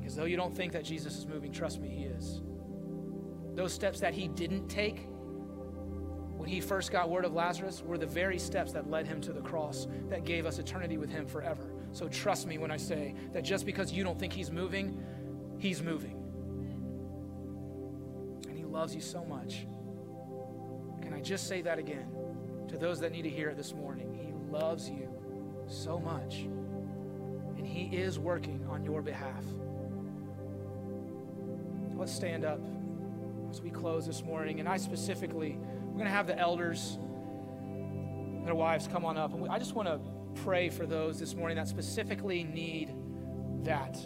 Because 0.00 0.16
though 0.16 0.24
you 0.24 0.36
don't 0.36 0.56
think 0.56 0.72
that 0.72 0.82
Jesus 0.82 1.16
is 1.16 1.28
moving, 1.28 1.52
trust 1.52 1.80
me, 1.80 1.88
he 1.88 2.02
is. 2.02 2.42
Those 3.54 3.72
steps 3.72 4.00
that 4.00 4.14
he 4.14 4.26
didn't 4.26 4.66
take 4.66 5.06
when 6.36 6.48
he 6.48 6.60
first 6.60 6.90
got 6.90 7.08
word 7.08 7.24
of 7.24 7.32
Lazarus 7.32 7.84
were 7.86 7.98
the 7.98 8.06
very 8.06 8.40
steps 8.40 8.72
that 8.72 8.90
led 8.90 9.06
him 9.06 9.20
to 9.20 9.32
the 9.32 9.42
cross 9.42 9.86
that 10.08 10.24
gave 10.24 10.44
us 10.44 10.58
eternity 10.58 10.98
with 10.98 11.08
him 11.10 11.24
forever. 11.24 11.70
So 11.96 12.08
trust 12.08 12.46
me 12.46 12.58
when 12.58 12.70
I 12.70 12.76
say 12.76 13.14
that 13.32 13.42
just 13.42 13.64
because 13.64 13.90
you 13.90 14.04
don't 14.04 14.18
think 14.18 14.30
He's 14.30 14.50
moving, 14.50 15.02
He's 15.58 15.82
moving. 15.82 16.22
And 18.46 18.54
He 18.54 18.64
loves 18.64 18.94
you 18.94 19.00
so 19.00 19.24
much. 19.24 19.66
Can 21.00 21.14
I 21.14 21.22
just 21.22 21.48
say 21.48 21.62
that 21.62 21.78
again 21.78 22.14
to 22.68 22.76
those 22.76 23.00
that 23.00 23.12
need 23.12 23.22
to 23.22 23.30
hear 23.30 23.48
it 23.48 23.56
this 23.56 23.72
morning? 23.72 24.12
He 24.12 24.52
loves 24.52 24.90
you 24.90 25.08
so 25.68 25.98
much. 25.98 26.40
And 27.56 27.66
He 27.66 27.96
is 27.96 28.18
working 28.18 28.66
on 28.68 28.84
your 28.84 29.00
behalf. 29.00 29.46
Let's 31.94 32.12
stand 32.12 32.44
up 32.44 32.60
as 33.48 33.62
we 33.62 33.70
close 33.70 34.06
this 34.06 34.22
morning. 34.22 34.60
And 34.60 34.68
I 34.68 34.76
specifically, 34.76 35.56
we're 35.86 35.94
going 35.94 36.04
to 36.04 36.10
have 36.10 36.26
the 36.26 36.38
elders 36.38 36.98
and 36.98 38.46
their 38.46 38.54
wives 38.54 38.86
come 38.86 39.06
on 39.06 39.16
up. 39.16 39.32
And 39.32 39.48
I 39.48 39.58
just 39.58 39.74
want 39.74 39.88
to 39.88 39.98
pray 40.44 40.68
for 40.68 40.86
those 40.86 41.18
this 41.18 41.34
morning 41.34 41.56
that 41.56 41.68
specifically 41.68 42.44
need 42.44 42.94
that. 43.64 43.98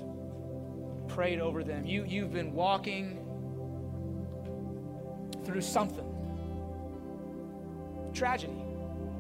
Prayed 1.09 1.41
over 1.41 1.65
them. 1.65 1.85
You, 1.85 2.05
you've 2.05 2.33
been 2.33 2.53
walking 2.53 3.27
through 5.45 5.61
something 5.61 6.07
tragedy. 8.13 8.61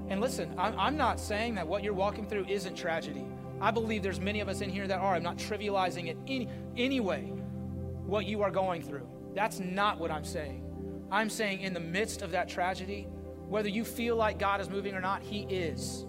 And 0.08 0.20
listen, 0.20 0.52
I'm, 0.58 0.78
I'm 0.78 0.96
not 0.96 1.20
saying 1.20 1.54
that 1.54 1.66
what 1.66 1.84
you're 1.84 1.94
walking 1.94 2.26
through 2.26 2.46
isn't 2.48 2.74
tragedy. 2.74 3.24
I 3.60 3.70
believe 3.70 4.02
there's 4.02 4.20
many 4.20 4.40
of 4.40 4.48
us 4.48 4.60
in 4.60 4.70
here 4.70 4.86
that 4.86 4.98
are. 4.98 5.14
I'm 5.14 5.22
not 5.22 5.36
trivializing 5.36 6.08
it 6.08 6.16
any, 6.26 6.48
anyway, 6.76 7.22
what 8.06 8.26
you 8.26 8.42
are 8.42 8.50
going 8.50 8.82
through. 8.82 9.06
That's 9.34 9.60
not 9.60 10.00
what 10.00 10.10
I'm 10.10 10.24
saying. 10.24 10.64
I'm 11.10 11.30
saying 11.30 11.60
in 11.60 11.74
the 11.74 11.80
midst 11.80 12.22
of 12.22 12.32
that 12.32 12.48
tragedy, 12.48 13.06
whether 13.48 13.68
you 13.68 13.84
feel 13.84 14.16
like 14.16 14.38
God 14.38 14.60
is 14.60 14.70
moving 14.70 14.94
or 14.94 15.00
not, 15.00 15.22
He 15.22 15.42
is. 15.42 16.06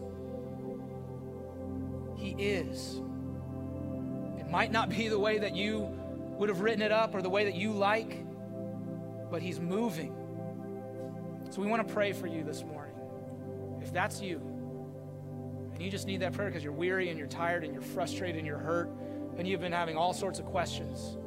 Is. 2.38 3.02
It 4.39 4.50
might 4.50 4.72
not 4.72 4.89
be 4.89 5.08
the 5.08 5.20
way 5.20 5.39
that 5.39 5.56
you 5.56 5.89
would 6.38 6.50
have 6.50 6.62
written 6.62 6.82
it 6.82 6.91
up 6.91 7.13
or 7.13 7.22
the 7.22 7.30
way 7.30 7.46
that 7.46 7.56
you 7.56 7.72
like, 7.72 8.26
but 9.30 9.41
He's 9.41 9.60
moving. 9.60 10.15
So 11.50 11.62
we 11.62 11.67
want 11.67 11.88
to 11.88 11.94
pray 11.94 12.13
for 12.13 12.28
you 12.28 12.44
this 12.44 12.63
morning. 12.63 12.96
If 13.82 13.91
that's 13.91 14.22
you, 14.22 14.38
and 15.74 15.82
you 15.82 15.89
just 15.89 16.08
need 16.08 16.22
that 16.22 16.34
prayer 16.34 16.50
because 16.50 16.63
you're 16.63 16.74
weary 16.74 17.10
and 17.10 17.17
you're 17.17 17.28
tired 17.28 17.63
and 17.63 17.74
you're 17.74 17.82
frustrated 17.82 18.38
and 18.38 18.48
you're 18.48 18.58
hurt, 18.58 18.89
and 19.38 19.48
you've 19.48 19.62
been 19.62 19.72
having 19.72 19.98
all 19.98 20.13
sorts 20.13 20.39
of 20.39 20.46
questions 20.46 21.17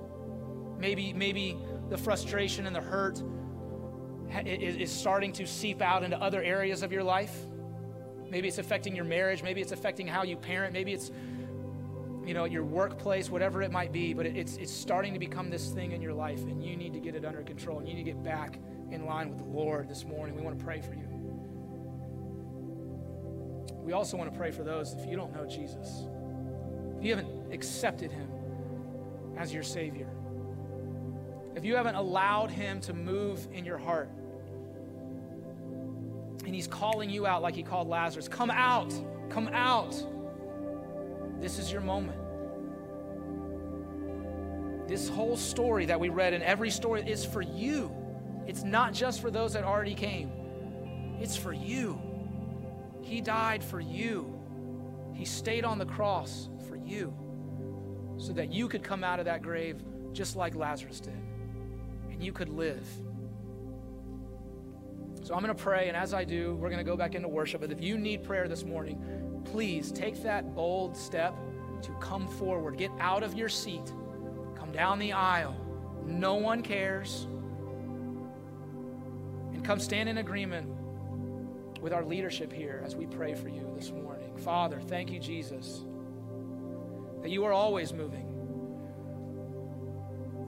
Maybe, 0.78 1.12
maybe 1.12 1.56
the 1.88 1.96
frustration 1.96 2.66
and 2.66 2.74
the 2.74 2.80
hurt 2.80 3.22
is 4.44 4.90
starting 4.90 5.32
to 5.32 5.46
seep 5.46 5.80
out 5.80 6.02
into 6.02 6.20
other 6.20 6.42
areas 6.42 6.82
of 6.82 6.92
your 6.92 7.02
life. 7.02 7.34
Maybe 8.34 8.48
it's 8.48 8.58
affecting 8.58 8.96
your 8.96 9.04
marriage. 9.04 9.44
Maybe 9.44 9.60
it's 9.60 9.70
affecting 9.70 10.08
how 10.08 10.24
you 10.24 10.36
parent. 10.36 10.72
Maybe 10.72 10.92
it's, 10.92 11.12
you 12.26 12.34
know, 12.34 12.46
your 12.46 12.64
workplace, 12.64 13.30
whatever 13.30 13.62
it 13.62 13.70
might 13.70 13.92
be. 13.92 14.12
But 14.12 14.26
it's, 14.26 14.56
it's 14.56 14.72
starting 14.72 15.12
to 15.12 15.20
become 15.20 15.50
this 15.50 15.68
thing 15.68 15.92
in 15.92 16.02
your 16.02 16.14
life, 16.14 16.42
and 16.42 16.60
you 16.60 16.74
need 16.74 16.94
to 16.94 16.98
get 16.98 17.14
it 17.14 17.24
under 17.24 17.42
control. 17.42 17.78
And 17.78 17.86
you 17.86 17.94
need 17.94 18.02
to 18.06 18.10
get 18.10 18.24
back 18.24 18.58
in 18.90 19.06
line 19.06 19.28
with 19.28 19.38
the 19.38 19.44
Lord 19.44 19.88
this 19.88 20.04
morning. 20.04 20.34
We 20.34 20.42
want 20.42 20.58
to 20.58 20.64
pray 20.64 20.80
for 20.80 20.94
you. 20.94 21.06
We 23.84 23.92
also 23.92 24.16
want 24.16 24.32
to 24.32 24.36
pray 24.36 24.50
for 24.50 24.64
those 24.64 24.94
if 24.94 25.06
you 25.06 25.14
don't 25.14 25.32
know 25.32 25.46
Jesus, 25.46 26.08
if 26.98 27.04
you 27.04 27.14
haven't 27.14 27.52
accepted 27.52 28.10
him 28.10 28.28
as 29.38 29.54
your 29.54 29.62
Savior, 29.62 30.08
if 31.54 31.64
you 31.64 31.76
haven't 31.76 31.94
allowed 31.94 32.50
him 32.50 32.80
to 32.80 32.94
move 32.94 33.46
in 33.52 33.64
your 33.64 33.78
heart, 33.78 34.10
and 36.44 36.54
he's 36.54 36.66
calling 36.66 37.10
you 37.10 37.26
out 37.26 37.42
like 37.42 37.54
he 37.54 37.62
called 37.62 37.88
Lazarus 37.88 38.28
come 38.28 38.50
out, 38.50 38.92
come 39.30 39.48
out. 39.48 39.94
This 41.40 41.58
is 41.58 41.70
your 41.70 41.80
moment. 41.80 42.18
This 44.88 45.08
whole 45.08 45.36
story 45.36 45.86
that 45.86 45.98
we 45.98 46.10
read, 46.10 46.34
and 46.34 46.42
every 46.42 46.70
story 46.70 47.02
is 47.08 47.24
for 47.24 47.42
you. 47.42 47.90
It's 48.46 48.62
not 48.62 48.92
just 48.92 49.20
for 49.20 49.30
those 49.30 49.54
that 49.54 49.64
already 49.64 49.94
came, 49.94 50.30
it's 51.20 51.36
for 51.36 51.52
you. 51.52 52.00
He 53.02 53.20
died 53.20 53.62
for 53.62 53.80
you. 53.80 54.30
He 55.14 55.24
stayed 55.24 55.64
on 55.64 55.78
the 55.78 55.86
cross 55.86 56.48
for 56.68 56.76
you 56.76 57.14
so 58.18 58.32
that 58.32 58.52
you 58.52 58.68
could 58.68 58.82
come 58.82 59.04
out 59.04 59.18
of 59.18 59.24
that 59.26 59.42
grave 59.42 59.82
just 60.12 60.36
like 60.36 60.54
Lazarus 60.54 61.00
did 61.00 61.12
and 62.10 62.22
you 62.22 62.32
could 62.32 62.48
live. 62.48 62.86
So 65.24 65.34
I'm 65.34 65.40
going 65.40 65.56
to 65.56 65.62
pray, 65.62 65.88
and 65.88 65.96
as 65.96 66.12
I 66.12 66.22
do, 66.22 66.54
we're 66.56 66.68
going 66.68 66.76
to 66.76 66.84
go 66.84 66.98
back 66.98 67.14
into 67.14 67.28
worship. 67.28 67.62
But 67.62 67.72
if 67.72 67.82
you 67.82 67.96
need 67.96 68.22
prayer 68.22 68.46
this 68.46 68.62
morning, 68.62 69.40
please 69.46 69.90
take 69.90 70.22
that 70.22 70.54
bold 70.54 70.94
step 70.94 71.34
to 71.80 71.92
come 71.92 72.28
forward. 72.28 72.76
Get 72.76 72.90
out 73.00 73.22
of 73.22 73.32
your 73.32 73.48
seat, 73.48 73.90
come 74.54 74.70
down 74.70 74.98
the 74.98 75.14
aisle. 75.14 75.56
No 76.04 76.34
one 76.34 76.60
cares. 76.60 77.26
And 79.54 79.64
come 79.64 79.80
stand 79.80 80.10
in 80.10 80.18
agreement 80.18 80.68
with 81.80 81.94
our 81.94 82.04
leadership 82.04 82.52
here 82.52 82.82
as 82.84 82.94
we 82.94 83.06
pray 83.06 83.32
for 83.34 83.48
you 83.48 83.72
this 83.74 83.90
morning. 83.90 84.36
Father, 84.36 84.78
thank 84.78 85.10
you, 85.10 85.18
Jesus, 85.18 85.86
that 87.22 87.30
you 87.30 87.44
are 87.44 87.52
always 87.52 87.94
moving. 87.94 88.28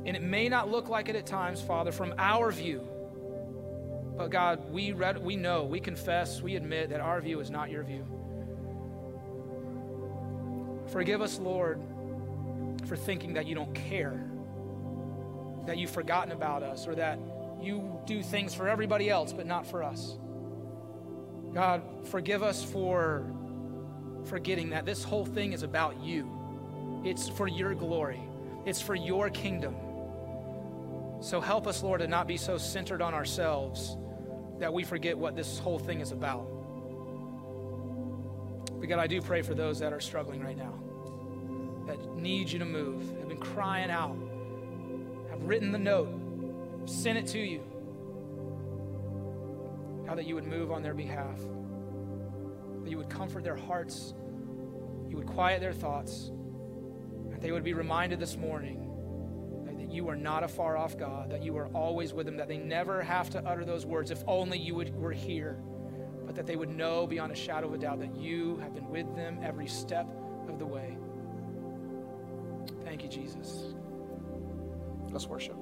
And 0.05 0.15
it 0.15 0.23
may 0.23 0.51
not 0.51 0.71
look 0.71 0.91
like 0.91 1.09
it 1.09 1.17
at 1.17 1.25
times, 1.25 1.63
Father, 1.63 1.93
from 1.93 2.15
our 2.19 2.53
view. 2.53 2.87
But 4.17 4.31
God, 4.31 4.73
we, 4.73 4.93
read, 4.93 5.23
we 5.23 5.37
know, 5.37 5.65
we 5.65 5.79
confess, 5.79 6.41
we 6.41 6.57
admit 6.57 6.89
that 6.91 7.01
our 7.01 7.21
view 7.21 7.41
is 7.41 7.51
not 7.51 7.71
your 7.71 7.83
view. 7.83 8.05
Forgive 10.89 11.21
us, 11.21 11.39
Lord, 11.39 11.83
for 12.87 12.97
thinking 12.97 13.35
that 13.35 13.47
you 13.47 13.55
don't 13.55 13.75
care, 13.75 14.25
that 15.67 15.77
you've 15.77 15.91
forgotten 15.91 16.33
about 16.33 16.63
us, 16.63 16.87
or 16.87 16.95
that 16.95 17.19
you 17.61 18.01
do 18.07 18.23
things 18.23 18.55
for 18.55 18.69
everybody 18.69 19.11
else 19.11 19.33
but 19.33 19.47
not 19.47 19.67
for 19.67 19.83
us. 19.83 20.17
God, 21.53 21.83
forgive 22.05 22.43
us 22.43 22.65
for 22.65 23.27
forgetting 24.25 24.71
that 24.71 24.87
this 24.87 25.05
whole 25.05 25.27
thing 25.27 25.53
is 25.53 25.63
about 25.63 26.01
you. 26.03 27.03
It's 27.05 27.29
for 27.29 27.49
your 27.49 27.75
glory, 27.75 28.23
it's 28.65 28.81
for 28.81 28.95
your 28.95 29.29
kingdom. 29.29 29.77
So 31.21 31.41
help 31.41 31.67
us, 31.67 31.83
Lord, 31.83 32.01
to 32.01 32.07
not 32.07 32.27
be 32.27 32.37
so 32.37 32.57
centered 32.57 33.03
on 33.03 33.13
ourselves 33.13 33.97
that 34.59 34.73
we 34.73 34.85
forget 34.85 35.17
what 35.19 35.37
this 35.37 35.59
whole 35.59 35.79
thing 35.79 36.01
is 36.01 36.13
about. 36.13 36.47
But 38.79 38.89
God, 38.89 38.99
I 38.99 39.07
do 39.07 39.21
pray 39.21 39.43
for 39.43 39.55
those 39.55 39.79
that 39.81 39.93
are 39.93 40.01
struggling 40.01 40.43
right 40.43 40.57
now, 40.57 40.75
that 41.87 42.17
need 42.17 42.51
you 42.51 42.59
to 42.59 42.65
move, 42.65 43.03
have 43.19 43.29
been 43.29 43.39
crying 43.39 43.91
out, 43.91 44.17
have 45.31 45.43
written 45.43 45.73
the 45.73 45.79
note, 45.79 46.09
sent 46.87 47.19
it 47.19 47.27
to 47.29 47.39
you. 47.39 47.63
How 50.07 50.15
that 50.15 50.27
you 50.27 50.35
would 50.37 50.47
move 50.47 50.71
on 50.71 50.83
their 50.83 50.95
behalf, 50.95 51.39
that 52.83 52.91
you 52.91 52.97
would 52.99 53.11
comfort 53.11 53.43
their 53.45 53.57
hearts, 53.57 54.15
you 55.09 55.17
would 55.17 55.27
quiet 55.27 55.61
their 55.61 55.73
thoughts, 55.73 56.31
that 57.31 57.41
they 57.41 57.51
would 57.51 57.65
be 57.65 57.75
reminded 57.75 58.21
this 58.21 58.37
morning 58.37 58.86
you 59.97 60.09
are 60.09 60.17
not 60.17 60.45
a 60.45 60.49
far 60.49 60.77
off 60.77 60.97
God, 60.97 61.31
that 61.31 61.43
you 61.43 61.57
are 61.57 61.67
always 61.69 62.13
with 62.13 62.27
them, 62.27 62.37
that 62.37 62.47
they 62.47 62.59
never 62.59 63.03
have 63.03 63.31
to 63.31 63.45
utter 63.45 63.65
those 63.65 63.85
words 63.87 64.11
if 64.11 64.23
only 64.29 64.59
you 64.59 64.75
would, 64.75 64.95
were 64.95 65.13
here, 65.13 65.59
but 66.25 66.37
that 66.37 66.47
they 66.47 66.55
would 66.55 66.69
know 66.69 67.07
beyond 67.07 67.33
a 67.33 67.35
shadow 67.35 67.67
of 67.67 67.75
a 67.75 67.79
doubt 67.79 67.99
that 68.01 68.15
you 68.15 68.59
have 68.59 68.75
been 68.75 68.89
with 68.89 69.13
them 69.17 69.41
every 69.43 69.67
step 69.67 70.07
of 70.49 70.59
the 70.59 70.67
way. 70.67 70.97
Thank 72.85 73.03
you, 73.03 73.09
Jesus. 73.09 73.75
Let's 75.11 75.27
worship. 75.27 75.56